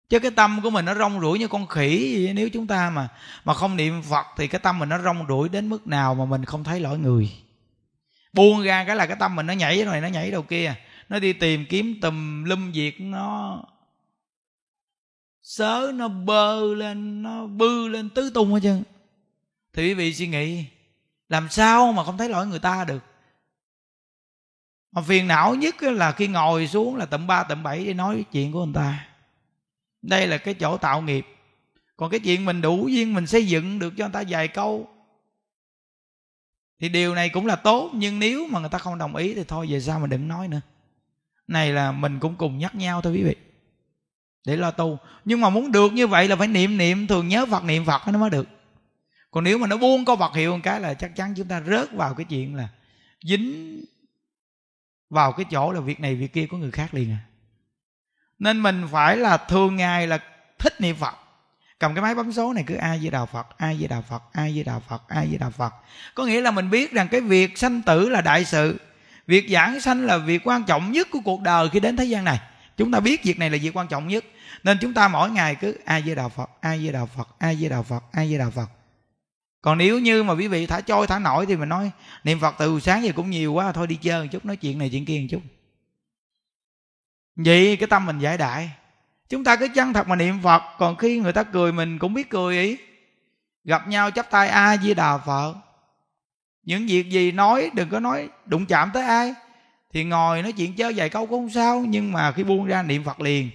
[0.09, 3.09] Chứ cái tâm của mình nó rong ruổi như con khỉ nếu chúng ta mà
[3.45, 6.25] mà không niệm phật thì cái tâm mình nó rong ruổi đến mức nào mà
[6.25, 7.31] mình không thấy lỗi người.
[8.33, 10.75] Buông ra cái là cái tâm mình nó nhảy rồi, nó nhảy đầu kia.
[11.09, 13.63] Nó đi tìm kiếm tùm lum việc nó
[15.43, 18.83] sớ, nó bơ lên, nó bư lên tứ tung hết trơn.
[19.73, 20.65] Thì quý vị suy nghĩ,
[21.29, 23.05] làm sao mà không thấy lỗi người ta được?
[24.93, 28.25] Mà phiền não nhất là khi ngồi xuống là tầm ba, tầm bảy để nói
[28.33, 29.09] chuyện của người ta.
[30.03, 31.27] Đây là cái chỗ tạo nghiệp.
[31.97, 34.89] Còn cái chuyện mình đủ duyên mình xây dựng được cho người ta vài câu,
[36.81, 37.91] thì điều này cũng là tốt.
[37.95, 40.49] Nhưng nếu mà người ta không đồng ý thì thôi, về sao mình đừng nói
[40.49, 40.61] nữa.
[41.49, 43.37] Này là mình cũng cùng nhắc nhau thôi quý vị.
[44.47, 44.99] Để lo tu.
[45.25, 48.03] Nhưng mà muốn được như vậy là phải niệm niệm, thường nhớ phật, niệm phật
[48.07, 48.49] nó mới được.
[49.31, 51.63] Còn nếu mà nó buông câu vật hiệu một cái là chắc chắn chúng ta
[51.67, 52.69] rớt vào cái chuyện là
[53.23, 53.85] dính
[55.11, 57.19] vào cái chỗ là việc này, việc kia của người khác liền à.
[58.39, 60.19] Nên mình phải là thường ngày là
[60.59, 61.15] thích niệm phật.
[61.79, 64.23] Cầm cái máy bấm số này cứ ai với đạo phật ai với đạo phật
[64.33, 65.75] ai với đạo phật ai với đạo phật.
[66.15, 68.81] Có nghĩa là mình biết rằng cái việc sanh tử là đại sự.
[69.27, 72.25] Việc giảng sanh là việc quan trọng nhất của cuộc đời khi đến thế gian
[72.25, 72.41] này.
[72.77, 74.25] Chúng ta biết việc này là việc quan trọng nhất.
[74.65, 77.57] Nên chúng ta mỗi ngày cứ ai với đạo phật ai với đạo phật ai
[77.61, 78.78] với đạo phật ai với đạo phật
[79.61, 81.91] còn nếu như mà quý vị thả trôi, thả nổi thì mình nói,
[82.25, 84.79] niệm phật từ sáng giờ cũng nhiều quá, thôi đi chơi một chút, nói chuyện
[84.79, 85.43] này chuyện kia một chút.
[87.37, 88.71] Vậy cái tâm mình giải đại.
[89.29, 92.15] Chúng ta cứ chân thật mà niệm phật, còn khi người ta cười mình cũng
[92.15, 92.77] biết cười ý.
[93.65, 95.55] Gặp nhau chắp tay a di đà phật.
[96.63, 99.35] Những việc gì nói, đừng có nói đụng chạm tới ai.
[99.93, 102.83] Thì ngồi nói chuyện chơi vài câu cũng không sao, nhưng mà khi buông ra
[102.83, 103.51] niệm phật liền.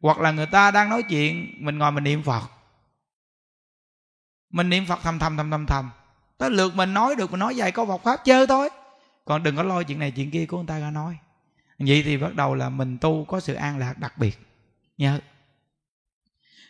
[0.00, 2.42] Hoặc là người ta đang nói chuyện, mình ngồi mình niệm phật
[4.50, 5.90] mình niệm phật thầm thầm thầm thầm thầm.
[6.38, 8.68] Tới lượt mình nói được, mình nói vài câu Phật pháp chơi thôi.
[9.24, 11.18] Còn đừng có lo chuyện này, chuyện kia của người ta ra nói.
[11.78, 14.38] Vậy thì bắt đầu là mình tu có sự an lạc đặc biệt.
[14.96, 15.20] Nhớ.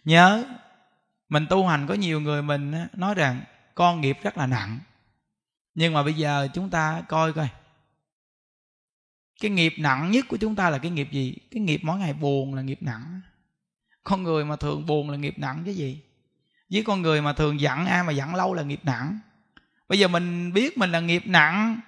[0.05, 0.45] Nhớ,
[1.29, 3.41] mình tu hành có nhiều người mình nói rằng
[3.75, 4.79] con nghiệp rất là nặng.
[5.75, 7.49] Nhưng mà bây giờ chúng ta coi coi.
[9.41, 11.37] Cái nghiệp nặng nhất của chúng ta là cái nghiệp gì?
[11.51, 13.21] Cái nghiệp mỗi ngày buồn là nghiệp nặng.
[14.05, 16.03] Con người mà thường buồn là nghiệp nặng cái gì?
[16.71, 19.19] Với con người mà thường giận ai mà giận lâu là nghiệp nặng.
[19.89, 21.81] Bây giờ mình biết mình là nghiệp nặng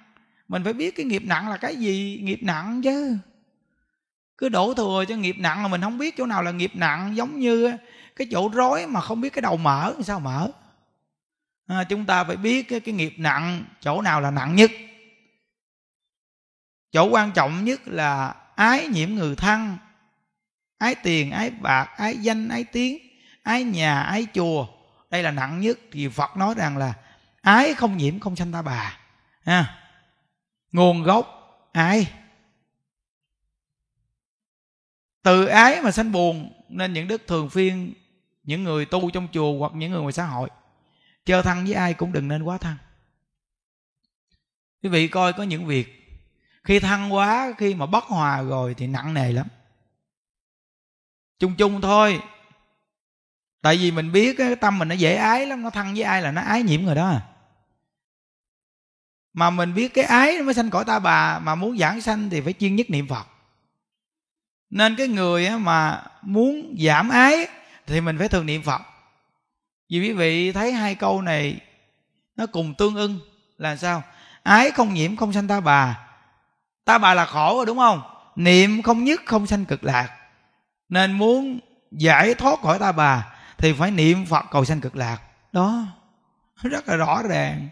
[0.51, 2.19] mình phải biết cái nghiệp nặng là cái gì?
[2.23, 3.17] Nghiệp nặng chứ.
[4.37, 7.15] Cứ đổ thừa cho nghiệp nặng mà mình không biết chỗ nào là nghiệp nặng.
[7.15, 7.73] Giống như
[8.15, 10.51] cái chỗ rối mà không biết cái đầu mở sao mở?
[11.67, 14.71] À, chúng ta phải biết cái, cái nghiệp nặng chỗ nào là nặng nhất.
[16.91, 19.77] Chỗ quan trọng nhất là ái nhiễm người thân
[20.77, 22.97] ái tiền ái bạc ái danh ái tiếng
[23.43, 24.67] ái nhà, ái chùa.
[25.09, 26.93] Đây là nặng nhất thì phật nói rằng là
[27.41, 28.99] ái không nhiễm không sanh ta bà.
[29.45, 29.77] Ha.
[30.71, 31.27] Nguồn gốc,
[31.73, 32.13] ái.
[35.23, 37.93] Từ ái mà sanh buồn, nên những đức thường phiên,
[38.43, 40.49] những người tu trong chùa hoặc những người ngoài xã hội
[41.25, 42.75] chơi thân với ai cũng đừng nên quá thân
[44.83, 45.87] quý vị coi có những việc,
[46.63, 49.47] khi thăng quá, khi mà bất hòa rồi thì nặng nề lắm.
[51.39, 52.19] Chung chung thôi
[53.61, 56.21] tại vì mình biết cái tâm mình nó dễ ái lắm, nó thân với ai
[56.21, 57.21] là nó ái nhiễm rồi đó à.
[59.33, 62.29] mà mình biết cái ái nó mới sanh cõi ta bà, mà muốn giảng sanh
[62.29, 63.27] thì phải chuyên nhất niệm phật.
[64.69, 67.47] Nên cái người mà muốn giảm ái
[67.87, 68.81] thì mình phải thường niệm phật.
[69.89, 71.59] Vì quý vị thấy hai câu này,
[72.35, 73.19] nó cùng tương ưng
[73.57, 74.03] là sao?
[74.43, 76.07] Ái không nhiễm, không sanh ta bà.
[76.85, 78.01] Ta bà là khổ rồi, đúng không?
[78.35, 80.17] Niệm không nhất, không sanh cực lạc.
[80.89, 81.59] Nên muốn
[81.91, 85.17] giải thoát khỏi ta bà thì phải niệm phật cầu sanh cực lạc.
[85.51, 85.85] Đó,
[86.61, 87.69] rất là rõ ràng.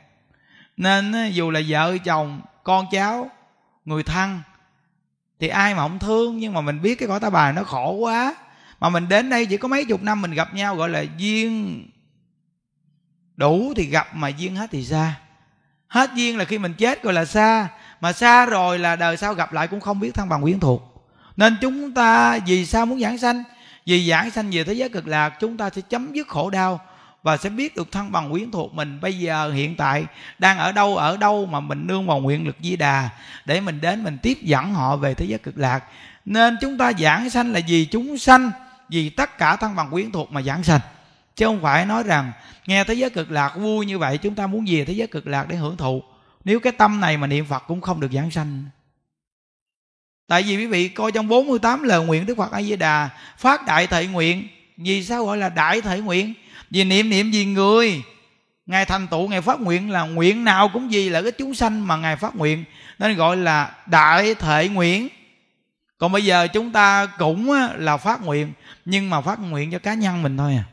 [0.78, 3.30] Nên dù là vợ, chồng, con cháu,
[3.86, 4.42] người thân,
[5.40, 7.92] thì ai mà không thương, nhưng mà mình biết cái cõi ta bà nó khổ
[7.92, 8.36] quá.
[8.80, 11.84] Mà mình đến đây chỉ có mấy chục năm mình gặp nhau, gọi là duyên
[13.36, 15.16] đủ thì gặp, mà duyên hết thì xa.
[15.88, 17.68] Hết duyên là khi mình chết gọi là xa,
[18.02, 21.10] mà xa rồi là đời sau gặp lại cũng không biết thân bằng quyến thuộc.
[21.38, 23.44] Nên chúng ta vì sao muốn giảng sanh?
[23.86, 26.80] Vì giảng sanh về thế giới cực lạc, chúng ta sẽ chấm dứt khổ đau
[27.24, 29.00] và sẽ biết được thân bằng quyến thuộc mình.
[29.02, 30.06] Bây giờ hiện tại,
[30.40, 33.10] đang ở đâu ở đâu mà mình nương vào nguyện lực di đà
[33.46, 35.84] để mình đến, mình tiếp dẫn họ về thế giới cực lạc.
[36.26, 38.52] Nên chúng ta giảng sanh là vì chúng sanh,
[38.90, 40.80] vì tất cả thân bằng quyến thuộc mà giảng sanh.
[41.36, 42.32] Chứ không phải nói rằng,
[42.66, 45.28] nghe thế giới cực lạc vui như vậy, chúng ta muốn về thế giới cực
[45.28, 46.04] lạc để hưởng thụ.
[46.46, 48.64] Nếu cái tâm này mà niệm phật cũng không được giảng sanh
[50.30, 53.66] tại vì quý vị coi trong 48 lời nguyện đức phật a di đà phát
[53.66, 54.48] đại thệ nguyện.
[54.78, 56.34] Vì sao gọi là đại thệ nguyện?
[56.70, 58.04] Vì niệm niệm vì người.
[58.66, 61.88] Ngài thành tựu, ngài phát nguyện là nguyện nào cũng gì là cái chúng sanh
[61.88, 62.64] mà ngài phát nguyện.
[63.00, 65.08] Nên gọi là đại thệ nguyện.
[65.98, 68.54] Còn bây giờ chúng ta cũng là phát nguyện,
[68.86, 70.64] nhưng mà phát nguyện cho cá nhân mình thôi à.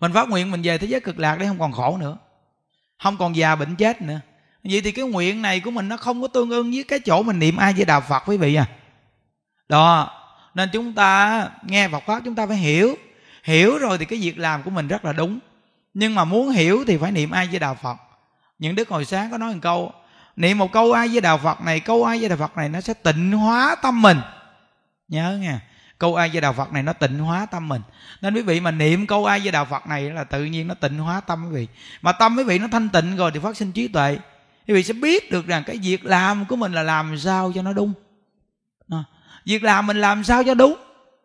[0.00, 2.18] Mình phát nguyện mình về thế giới cực lạc để không còn khổ nữa.
[3.02, 4.20] Không còn già bệnh chết nữa
[4.64, 7.22] vậy thì cái nguyện này của mình nó không có tương ưng với cái chỗ
[7.22, 8.66] mình niệm ai với đạo phật quý vị à.
[9.68, 10.10] Đó,
[10.54, 12.94] nên chúng ta nghe phật pháp chúng ta phải hiểu.
[13.44, 15.38] Hiểu rồi thì cái việc làm của mình rất là đúng.
[15.94, 17.96] Nhưng mà muốn hiểu thì phải niệm ai với đạo phật.
[18.58, 19.92] Những đức hồi sáng có nói một câu,
[20.36, 22.80] niệm một câu ai với đạo phật này, câu ai với đạo phật này nó
[22.80, 24.18] sẽ tịnh hóa tâm mình.
[25.08, 25.60] Nhớ nha
[25.98, 27.82] câu ai với đạo phật này nó tịnh hóa tâm mình.
[28.20, 30.74] Nên quý vị mà niệm câu ai với đạo phật này là tự nhiên nó
[30.74, 31.68] tịnh hóa tâm quý vị.
[32.02, 34.18] Mà tâm quý vị nó thanh tịnh rồi thì phát sinh trí tuệ
[34.66, 37.62] quý vị sẽ biết được rằng cái việc làm của mình là làm sao cho
[37.62, 37.92] nó đúng.
[38.88, 39.04] À,
[39.44, 40.76] việc làm mình làm sao cho đúng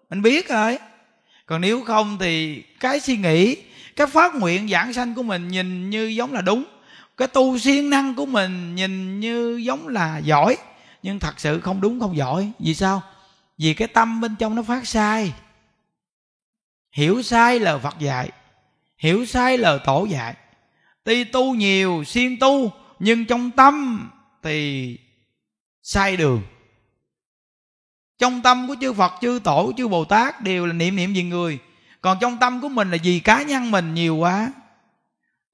[0.10, 0.78] mình biết rồi.
[1.46, 3.56] Còn nếu không thì cái suy nghĩ
[3.96, 6.64] cái phát nguyện giảng sanh của mình nhìn như giống là đúng.
[7.18, 10.58] Cái tu siêng năng của mình nhìn như giống là giỏi
[11.04, 12.52] nhưng thật sự không đúng không giỏi.
[12.60, 13.02] Vì sao?
[13.58, 15.34] Vì cái tâm bên trong nó phát sai.
[16.92, 18.32] Hiểu sai lời phật dạy
[18.98, 20.36] hiểu sai lời tổ dạy.
[21.04, 24.08] Tuy tu nhiều siêng tu nhưng trong tâm
[24.44, 24.98] thì
[25.84, 26.42] sai đường.
[28.20, 31.24] Trong tâm của chư phật, chư tổ, chư bồ tát đều là niệm niệm vì
[31.24, 31.60] người.
[32.02, 34.52] Còn trong tâm của mình là vì cá nhân mình nhiều quá.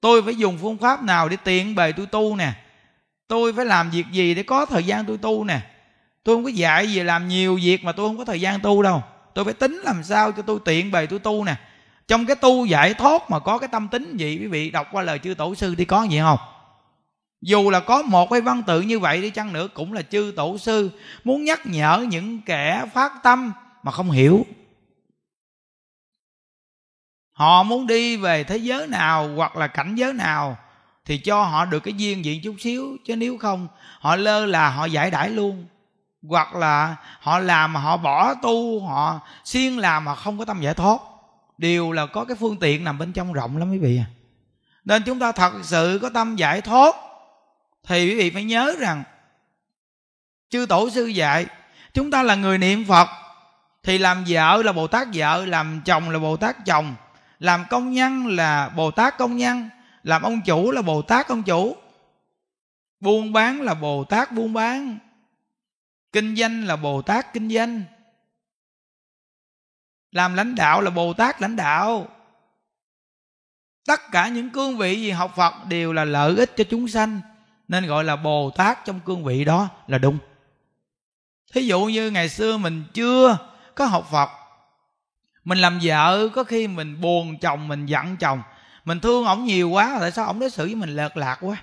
[0.00, 2.52] Tôi phải dùng phương pháp nào để tiện bề tôi tu nè?
[3.28, 5.60] Tôi phải làm việc gì để có thời gian tôi tu nè?
[6.24, 8.82] Tôi không có dạy gì làm nhiều việc mà tôi không có thời gian tu
[8.82, 9.02] đâu.
[9.34, 11.54] Tôi phải tính làm sao cho tôi tiện bề tôi tu nè?
[12.08, 15.02] Trong cái tu giải thoát mà có cái tâm tính gì quý vị đọc qua
[15.02, 16.38] lời chư tổ sư thì có gì không?
[17.42, 20.32] Dù là có một cái văn tự như vậy đi chăng nữa, cũng là chư
[20.36, 20.90] tổ sư
[21.24, 23.52] muốn nhắc nhở những kẻ phát tâm
[23.82, 24.46] mà không hiểu.
[27.32, 30.56] Họ muốn đi về thế giới nào hoặc là cảnh giới nào
[31.04, 33.68] thì cho họ được cái duyên diện chút xíu, chứ nếu không,
[34.00, 35.66] họ lơ là họ giải đãi luôn.
[36.28, 40.60] Hoặc là họ làm mà họ bỏ tu, họ siêng làm mà không có tâm
[40.60, 41.00] giải thoát.
[41.58, 44.06] Đều là có cái phương tiện nằm bên trong rộng lắm quý vị à.
[44.84, 46.94] Nên chúng ta thật sự có tâm giải thoát
[47.82, 49.04] thì quý vị phải nhớ rằng,
[50.50, 51.46] chư tổ sư dạy,
[51.94, 53.08] chúng ta là người niệm phật.
[53.82, 56.94] Thì làm vợ là bồ tát vợ, làm chồng là bồ tát chồng,
[57.38, 59.68] làm công nhân là bồ tát công nhân,
[60.02, 61.76] làm ông chủ là bồ tát ông chủ,
[63.00, 64.98] buôn bán là bồ tát buôn bán,
[66.12, 67.82] kinh doanh là bồ tát kinh doanh,
[70.10, 72.08] làm lãnh đạo là bồ tát lãnh đạo.
[73.86, 77.20] Tất cả những cương vị gì học phật đều là lợi ích cho chúng sanh
[77.72, 80.18] nên gọi là bồ tát trong cương vị đó là đúng.
[81.52, 83.38] Thí dụ như ngày xưa mình chưa
[83.74, 84.28] có học phật,
[85.44, 88.42] mình làm vợ, có khi mình buồn chồng, mình giận chồng,
[88.84, 91.56] mình thương ổng nhiều quá, tại sao ổng đối xử với mình lợt lạc quá?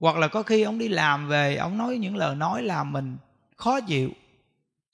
[0.00, 3.16] Hoặc là có khi ổng đi làm về, ổng nói những lời nói làm mình
[3.56, 4.10] khó chịu.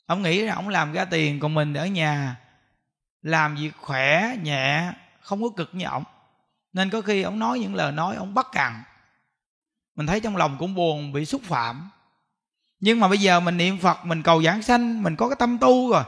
[0.07, 2.37] Ổng nghĩ là ổng làm ra tiền còn mình ở nhà,
[3.23, 6.05] làm việc khỏe, nhẹ, không có cực như ổng.
[6.73, 8.83] Nên có khi ổng nói những lời nói ổng bắt cằn
[9.97, 11.91] mình thấy trong lòng cũng buồn, bị xúc phạm.
[12.81, 15.59] Nhưng mà bây giờ mình niệm phật, mình cầu giảng sanh, mình có cái tâm
[15.59, 16.05] tu rồi,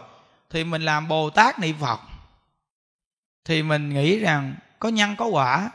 [0.50, 2.00] thì mình làm bồ tát niệm phật.
[3.44, 5.70] Thì mình nghĩ rằng có nhân, có quả.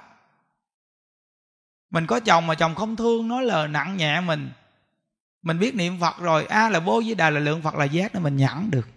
[1.90, 4.52] Mình có chồng mà chồng không thương, nói lời nặng nhẹ mình.
[5.42, 8.14] Mình biết niệm phật rồi, a là vô với đà là lượng phật là giác,
[8.14, 8.88] nên mình nhẫn được.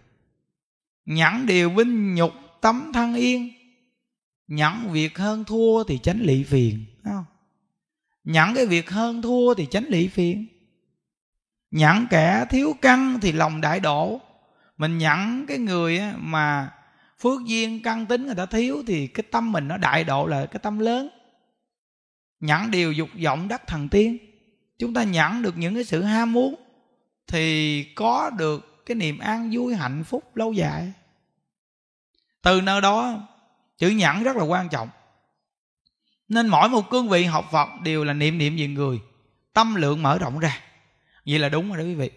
[1.05, 3.53] Nhẫn điều vinh nhục, tấm thân yên.
[4.47, 7.25] Nhẫn việc hơn thua thì tránh lị phiền không?
[8.27, 10.47] Nhẫn cái việc hơn thua thì tránh lị phiền
[11.71, 14.21] nhẫn kẻ thiếu căn thì lòng đại độ
[14.77, 16.73] mình nhẫn cái người mà
[17.19, 20.47] phước duyên căn tính người ta thiếu thì cái tâm mình nó đại độ là
[20.47, 21.09] cái tâm lớn.
[22.41, 24.19] Nhẫn điều dục vọng đắc thần tiên.
[24.79, 26.55] Chúng ta nhẫn được những cái sự ham muốn
[27.27, 30.93] thì có được cái niềm an vui hạnh phúc lâu dài.
[32.43, 33.29] Từ nơi đó,
[33.79, 34.89] chữ nhẫn rất là quan trọng
[36.29, 39.01] nên mỗi một cương vị học phật đều là niệm niệm về người.
[39.53, 40.61] Tâm lượng mở rộng ra.
[41.27, 42.11] Vậy là đúng rồi đó quý vị.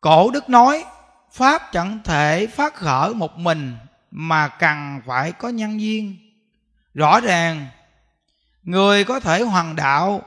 [0.00, 0.84] Cổ đức nói,
[1.32, 3.76] pháp chẳng thể phát khởi một mình
[4.10, 6.16] mà cần phải có nhân duyên.
[6.94, 7.66] Rõ ràng,
[8.62, 10.22] người có thể hoàn đạo,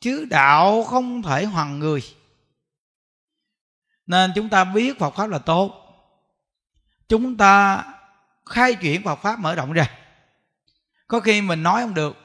[0.00, 2.02] chứ đạo không thể hoàn người.
[4.06, 5.80] Nên chúng ta biết Phật pháp là tốt.
[7.08, 7.84] Chúng ta
[8.46, 9.86] khai chuyển Phật pháp mở rộng ra
[11.14, 12.16] có khi mình nói không được.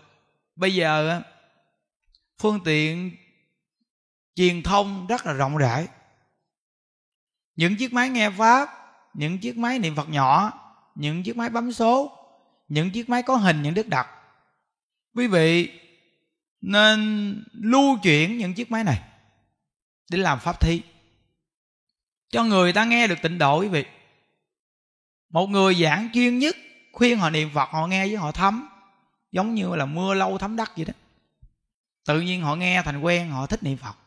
[0.56, 1.22] Bây giờ
[2.42, 3.12] phương tiện
[4.36, 5.88] truyền thông rất là rộng rãi.
[7.56, 8.70] Những chiếc máy nghe pháp,
[9.14, 10.54] những chiếc máy niệm phật nhỏ,
[10.96, 12.18] những chiếc máy bấm số,
[12.68, 14.08] những chiếc máy có hình, những đức đặt
[15.16, 15.80] quý vị
[16.62, 19.02] nên lưu chuyển những chiếc máy này
[20.12, 20.82] để làm pháp thi
[22.30, 23.86] cho người ta nghe được tịnh độ quý vị.
[25.30, 26.56] Một người giảng chuyên nhất
[26.92, 28.69] khuyên họ niệm phật, họ nghe với họ thấm
[29.32, 30.94] giống như là mưa lâu thấm đất vậy đó.
[32.06, 33.98] Tự nhiên họ nghe thành quen họ thích niệm phật.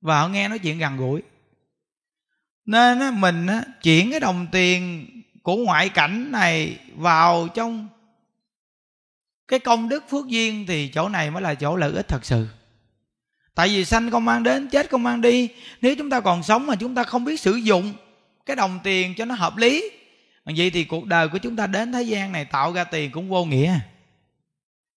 [0.00, 1.22] Và họ nghe nói chuyện gần gũi.
[2.66, 5.06] Nên á, mình á, chuyển cái đồng tiền
[5.42, 7.88] của ngoại cảnh này vào trong
[9.48, 12.48] cái công đức phước duyên thì chỗ này mới là chỗ lợi ích thật sự.
[13.54, 15.48] Tại vì sanh không mang đến chết không mang đi.
[15.80, 17.92] Nếu chúng ta còn sống mà chúng ta không biết sử dụng
[18.46, 19.90] cái đồng tiền cho nó hợp lý
[20.44, 23.28] vậy thì cuộc đời của chúng ta đến thế gian này tạo ra tiền cũng
[23.28, 23.78] vô nghĩa.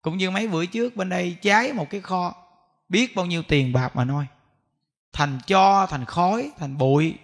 [0.01, 2.35] Cũng như mấy bữa trước bên đây cháy một cái kho,
[2.89, 4.25] biết bao nhiêu tiền bạc mà nói
[5.13, 7.17] thành cho, thành khói, thành bụi.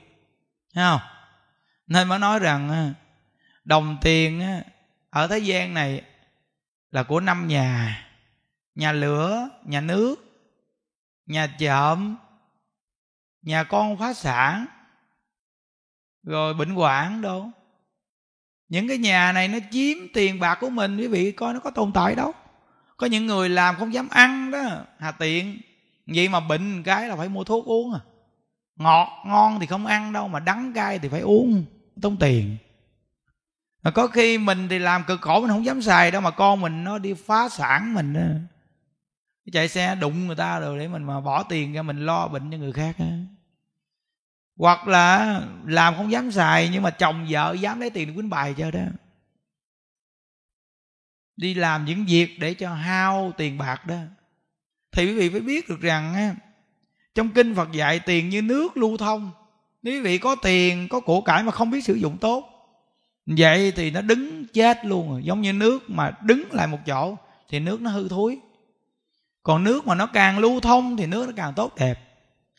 [0.74, 1.02] Thấy không?
[1.88, 2.94] Nên mới nói rằng
[3.64, 4.62] đồng tiền
[5.10, 6.02] ở thế gian này
[6.92, 8.00] là của năm nhà.
[8.76, 10.16] Nhà lửa, nhà nước,
[11.26, 12.18] nhà trộm
[13.44, 14.66] nhà con phá sản,
[16.24, 17.52] rồi bệnh hoạn đâu
[18.70, 21.72] những cái nhà này nó chiếm tiền bạc của mình, quý vị coi nó có
[21.72, 22.34] tồn tại đâu
[22.98, 24.64] có những người làm không dám ăn đó,
[25.00, 25.62] hà tiện
[26.08, 28.00] vậy mà bệnh cái là phải mua thuốc uống à
[28.76, 31.66] ngọt, ngon thì không ăn đâu, mà đắng cay thì phải uống,
[32.02, 32.58] tốn tiền
[33.84, 36.62] mà có khi mình thì làm cực khổ, mình không dám xài đâu, mà con
[36.62, 38.22] mình nó đi phá sản mình đó.
[39.54, 42.52] chạy xe đụng người ta rồi để mình mà bỏ tiền ra mình lo bệnh
[42.52, 43.06] cho người khác đó
[44.58, 48.56] hoặc là làm không dám xài, nhưng mà chồng vợ dám lấy tiền quýnh bài
[48.58, 48.82] cho đó.
[51.36, 53.98] Đi làm những việc để cho hao tiền bạc đó.
[54.92, 56.36] Thì quý vị phải biết được rằng
[57.16, 59.32] trong kinh phật dạy tiền như nước lưu thông.
[59.82, 62.50] Nếu quý vị có tiền, có của cải mà không biết sử dụng tốt,
[63.26, 65.24] vậy thì nó đứng chết luôn rồi.
[65.24, 67.18] Giống như nước mà đứng lại một chỗ,
[67.50, 68.40] thì nước nó hư thối.
[69.44, 72.00] Còn nước mà nó càng lưu thông, thì nước nó càng tốt đẹp.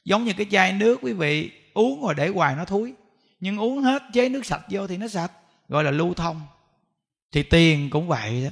[0.05, 2.95] Giống như cái chai nước quý vị uống rồi để hoài nó thúi.
[3.41, 5.33] Nhưng uống hết chế nước sạch vô thì nó sạch,
[5.69, 6.41] gọi là lưu thông.
[7.33, 8.51] Thì tiền cũng vậy đó.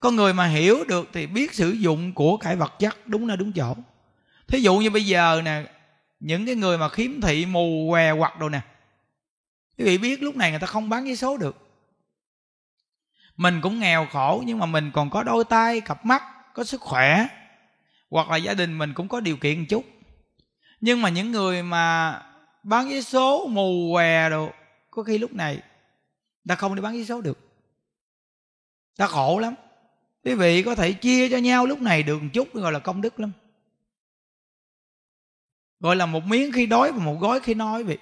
[0.00, 3.36] Con người mà hiểu được thì biết sử dụng của cải vật chất đúng nơi
[3.36, 3.76] đúng chỗ.
[4.48, 5.64] Thí dụ như bây giờ nè,
[6.20, 8.60] những cái người mà khiếm thị, mù, què quặt đồ nè,
[9.78, 11.56] quý vị biết lúc này người ta không bán giấy số được.
[13.36, 16.22] Mình cũng nghèo khổ nhưng mà mình còn có đôi tay, cặp mắt,
[16.54, 17.26] có sức khỏe,
[18.10, 19.84] hoặc là gia đình mình cũng có điều kiện một chút
[20.80, 22.22] nhưng mà những người mà
[22.62, 24.50] bán giấy số mù què đồ,
[24.90, 25.62] có khi lúc này
[26.48, 27.38] ta không đi bán giấy số được.
[28.96, 29.54] Ta khổ lắm.
[30.24, 33.00] Quý vị có thể chia cho nhau lúc này được một chút, gọi là công
[33.00, 33.32] đức lắm.
[35.80, 37.98] Gọi là một miếng khi đói và một gói khi nói vậy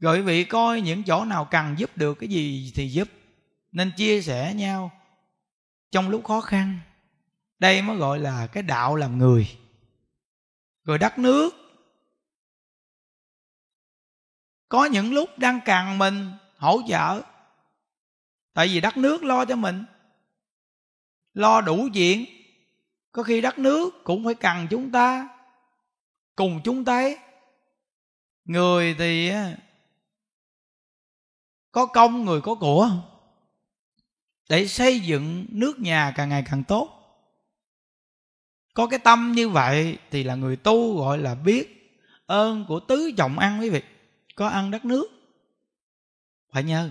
[0.00, 3.08] rồi quý vị coi những chỗ nào cần giúp được cái gì thì giúp.
[3.72, 4.92] Nên chia sẻ nhau
[5.90, 6.78] trong lúc khó khăn.
[7.58, 9.48] Đây mới gọi là cái đạo làm người
[10.86, 11.50] rồi đất nước.
[14.68, 17.22] Có những lúc đang cần mình, hỗ trợ.
[18.52, 19.84] Tại vì đất nước lo cho mình.
[21.34, 22.24] Lo đủ chuyện.
[23.12, 25.28] Có khi đất nước cũng phải cần chúng ta.
[26.36, 27.02] Cùng chúng ta.
[28.44, 29.32] Người thì
[31.72, 32.90] có công, người có của.
[34.48, 36.96] Để xây dựng nước nhà càng ngày càng tốt
[38.76, 41.92] có cái tâm như vậy thì là người tu gọi là biết
[42.26, 43.82] ơn của tứ trọng ăn quý vị.
[44.34, 45.06] Có ăn đất nước.
[46.52, 46.90] Phải nhớ,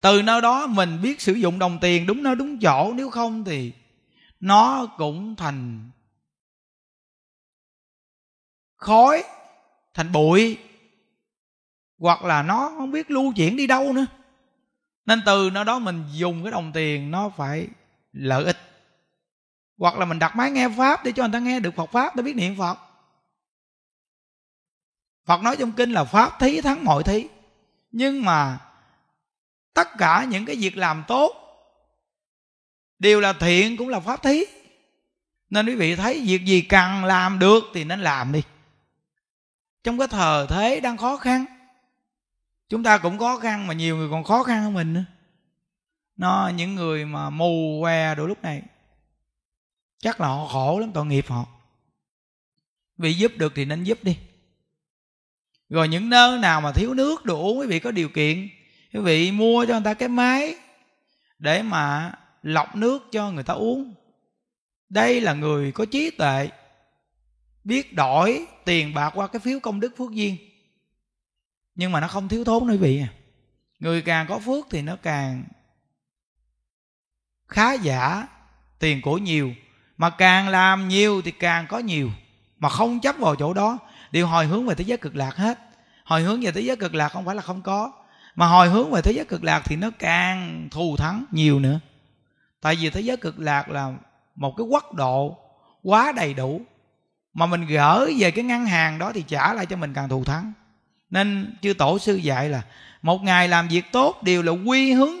[0.00, 3.44] từ nơi đó mình biết sử dụng đồng tiền đúng nơi đúng chỗ, nếu không
[3.44, 3.72] thì
[4.40, 5.90] nó cũng thành
[8.76, 9.24] khói,
[9.94, 10.58] thành bụi,
[11.98, 14.06] hoặc là nó không biết lưu chuyển đi đâu nữa.
[15.06, 17.68] Nên từ nơi đó mình dùng cái đồng tiền nó phải
[18.12, 18.71] lợi ích
[19.78, 22.16] hoặc là mình đặt máy nghe pháp để cho người ta nghe được phật pháp
[22.16, 22.78] để biết niệm phật.
[25.26, 27.28] Phật nói trong kinh là pháp thí, thắng mọi thí.
[27.90, 28.58] Nhưng mà
[29.74, 31.32] tất cả những cái việc làm tốt
[32.98, 34.44] đều là thiện, cũng là pháp thí.
[35.50, 38.42] Nên quý vị thấy việc gì cần làm được thì nên làm đi.
[39.84, 41.44] Trong cái thời thế đang khó khăn,
[42.68, 45.04] chúng ta cũng khó khăn mà nhiều người còn khó khăn hơn mình nữa.
[46.16, 48.62] Nó những người mà mù que đôi lúc này
[50.02, 51.46] chắc là họ khổ lắm, tội nghiệp họ.
[52.96, 54.16] Vì giúp được thì nên giúp đi.
[55.68, 58.48] Rồi những nơi nào mà thiếu nước đồ uống quý vị có điều kiện,
[58.92, 60.54] quý vị mua cho người ta cái máy
[61.38, 63.94] để mà lọc nước cho người ta uống.
[64.88, 66.50] Đây là người có trí tuệ,
[67.64, 70.36] biết đổi tiền bạc qua cái phiếu công đức phước duyên.
[71.74, 73.12] Nhưng mà nó không thiếu thốn quý vị à.
[73.78, 75.44] Người càng có phước thì nó càng
[77.48, 78.28] khá giả,
[78.78, 79.54] tiền của nhiều
[80.02, 82.10] mà càng làm nhiều thì càng có nhiều.
[82.58, 83.78] Mà không chấp vào chỗ đó
[84.10, 85.58] đều hồi hướng về thế giới cực lạc hết.
[86.04, 87.92] Hồi hướng về thế giới cực lạc không phải là không có.
[88.34, 91.80] Mà hồi hướng về thế giới cực lạc thì nó càng thù thắng nhiều nữa.
[92.60, 93.92] Tại vì thế giới cực lạc là
[94.36, 95.38] một cái quốc độ
[95.82, 96.60] quá đầy đủ.
[97.34, 100.24] Mà mình gỡ về cái ngân hàng đó thì trả lại cho mình càng thù
[100.24, 100.52] thắng.
[101.10, 102.62] Nên chư tổ sư dạy là
[103.02, 105.14] một ngày làm việc tốt đều là quy hướng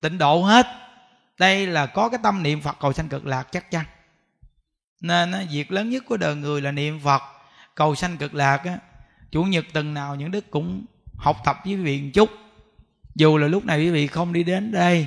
[0.00, 0.66] tịnh độ hết.
[1.38, 3.84] Đây là có cái tâm niệm phật cầu sanh cực lạc chắc chắn
[5.00, 7.22] nên việc lớn nhất của đời người là niệm phật,
[7.74, 8.78] cầu sanh cực lạc á.
[9.30, 10.84] Chủ nhật tuần nào những đức cũng
[11.14, 12.30] học tập với quý vị một chút.
[13.14, 15.06] Dù là lúc này quý vị không đi đến đây.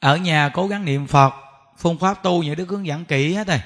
[0.00, 1.34] Ở nhà cố gắng niệm phật,
[1.78, 3.60] phương pháp tu những đức hướng dẫn kỹ hết rồi.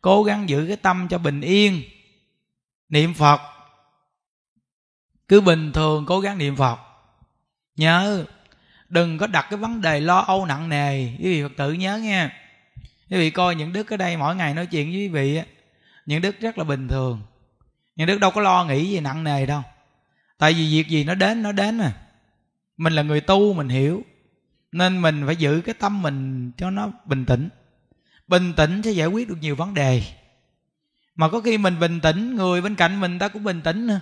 [0.00, 1.82] Cố gắng giữ cái tâm cho bình yên.
[2.88, 3.40] Niệm phật.
[5.28, 6.78] Cứ bình thường cố gắng niệm phật.
[7.76, 8.24] Nhớ,
[8.88, 11.04] đừng có đặt cái vấn đề lo âu nặng nề.
[11.04, 12.47] Quý vị phật tử nhớ nha
[13.10, 15.40] quý vị coi những đức ở đây mỗi ngày nói chuyện với quý vị
[16.06, 17.20] những đức rất là bình thường.
[17.96, 19.62] Những đức đâu có lo nghĩ gì nặng nề đâu.
[20.38, 21.92] Tại vì việc gì nó đến nó đến à
[22.78, 24.02] mình là người tu, mình hiểu.
[24.72, 27.48] Nên mình phải giữ cái tâm mình cho nó bình tĩnh.
[28.28, 30.02] Bình tĩnh sẽ giải quyết được nhiều vấn đề.
[31.14, 34.00] Mà có khi mình bình tĩnh, người bên cạnh mình ta cũng bình tĩnh nữa.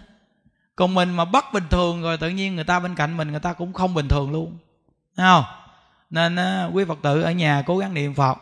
[0.77, 3.41] Còn mình mà bất bình thường rồi tự nhiên người ta bên cạnh mình, người
[3.41, 4.59] ta cũng không bình thường luôn.
[5.17, 5.45] Thấy không?
[6.11, 6.37] Nên
[6.73, 8.39] quý phật tử ở nhà cố gắng niệm phật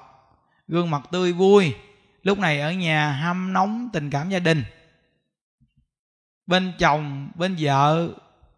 [0.68, 1.74] gương mặt tươi vui,
[2.22, 4.64] lúc này ở nhà hâm nóng tình cảm gia đình.
[6.46, 8.08] Bên chồng, bên vợ,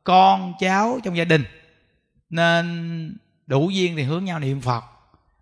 [0.05, 1.45] con, cháu trong gia đình.
[2.31, 4.85] Nên đủ duyên thì hướng nhau niệm phật.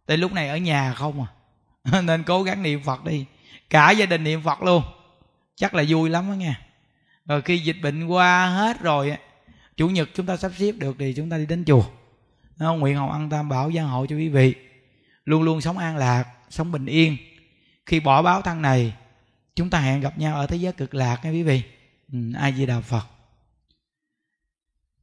[0.07, 2.01] Tại lúc này ở nhà không à.
[2.03, 3.27] Nên cố gắng niệm phật đi.
[3.71, 4.83] Cả gia đình niệm phật luôn.
[5.57, 6.65] Chắc là vui lắm đó nha
[7.27, 9.17] rồi khi dịch bệnh qua hết rồi
[9.77, 11.85] chủ nhật chúng ta sắp xếp được thì chúng ta đi đến chùa.
[12.59, 14.55] Nó nguyện hồng ăn tam bảo gia hộ cho quý vị.
[15.25, 17.17] Luôn luôn sống an lạc sống bình yên.
[17.87, 18.95] Khi bỏ báo thân này
[19.57, 21.63] chúng ta hẹn gặp nhau ở thế giới cực lạc nha quý vị.
[22.13, 23.07] Ừ, ai di đà phật.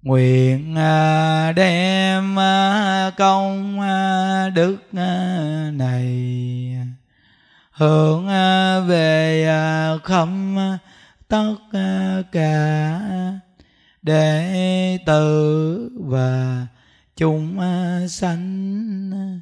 [0.01, 4.93] Nguyện à, đem à, công à, đức
[5.73, 6.07] này
[7.71, 8.27] hướng
[8.87, 9.47] về
[10.03, 10.57] khâm
[11.27, 11.55] tất
[12.31, 13.01] cả
[14.01, 16.67] đệ tử và
[17.15, 17.59] chúng
[18.09, 19.41] sanh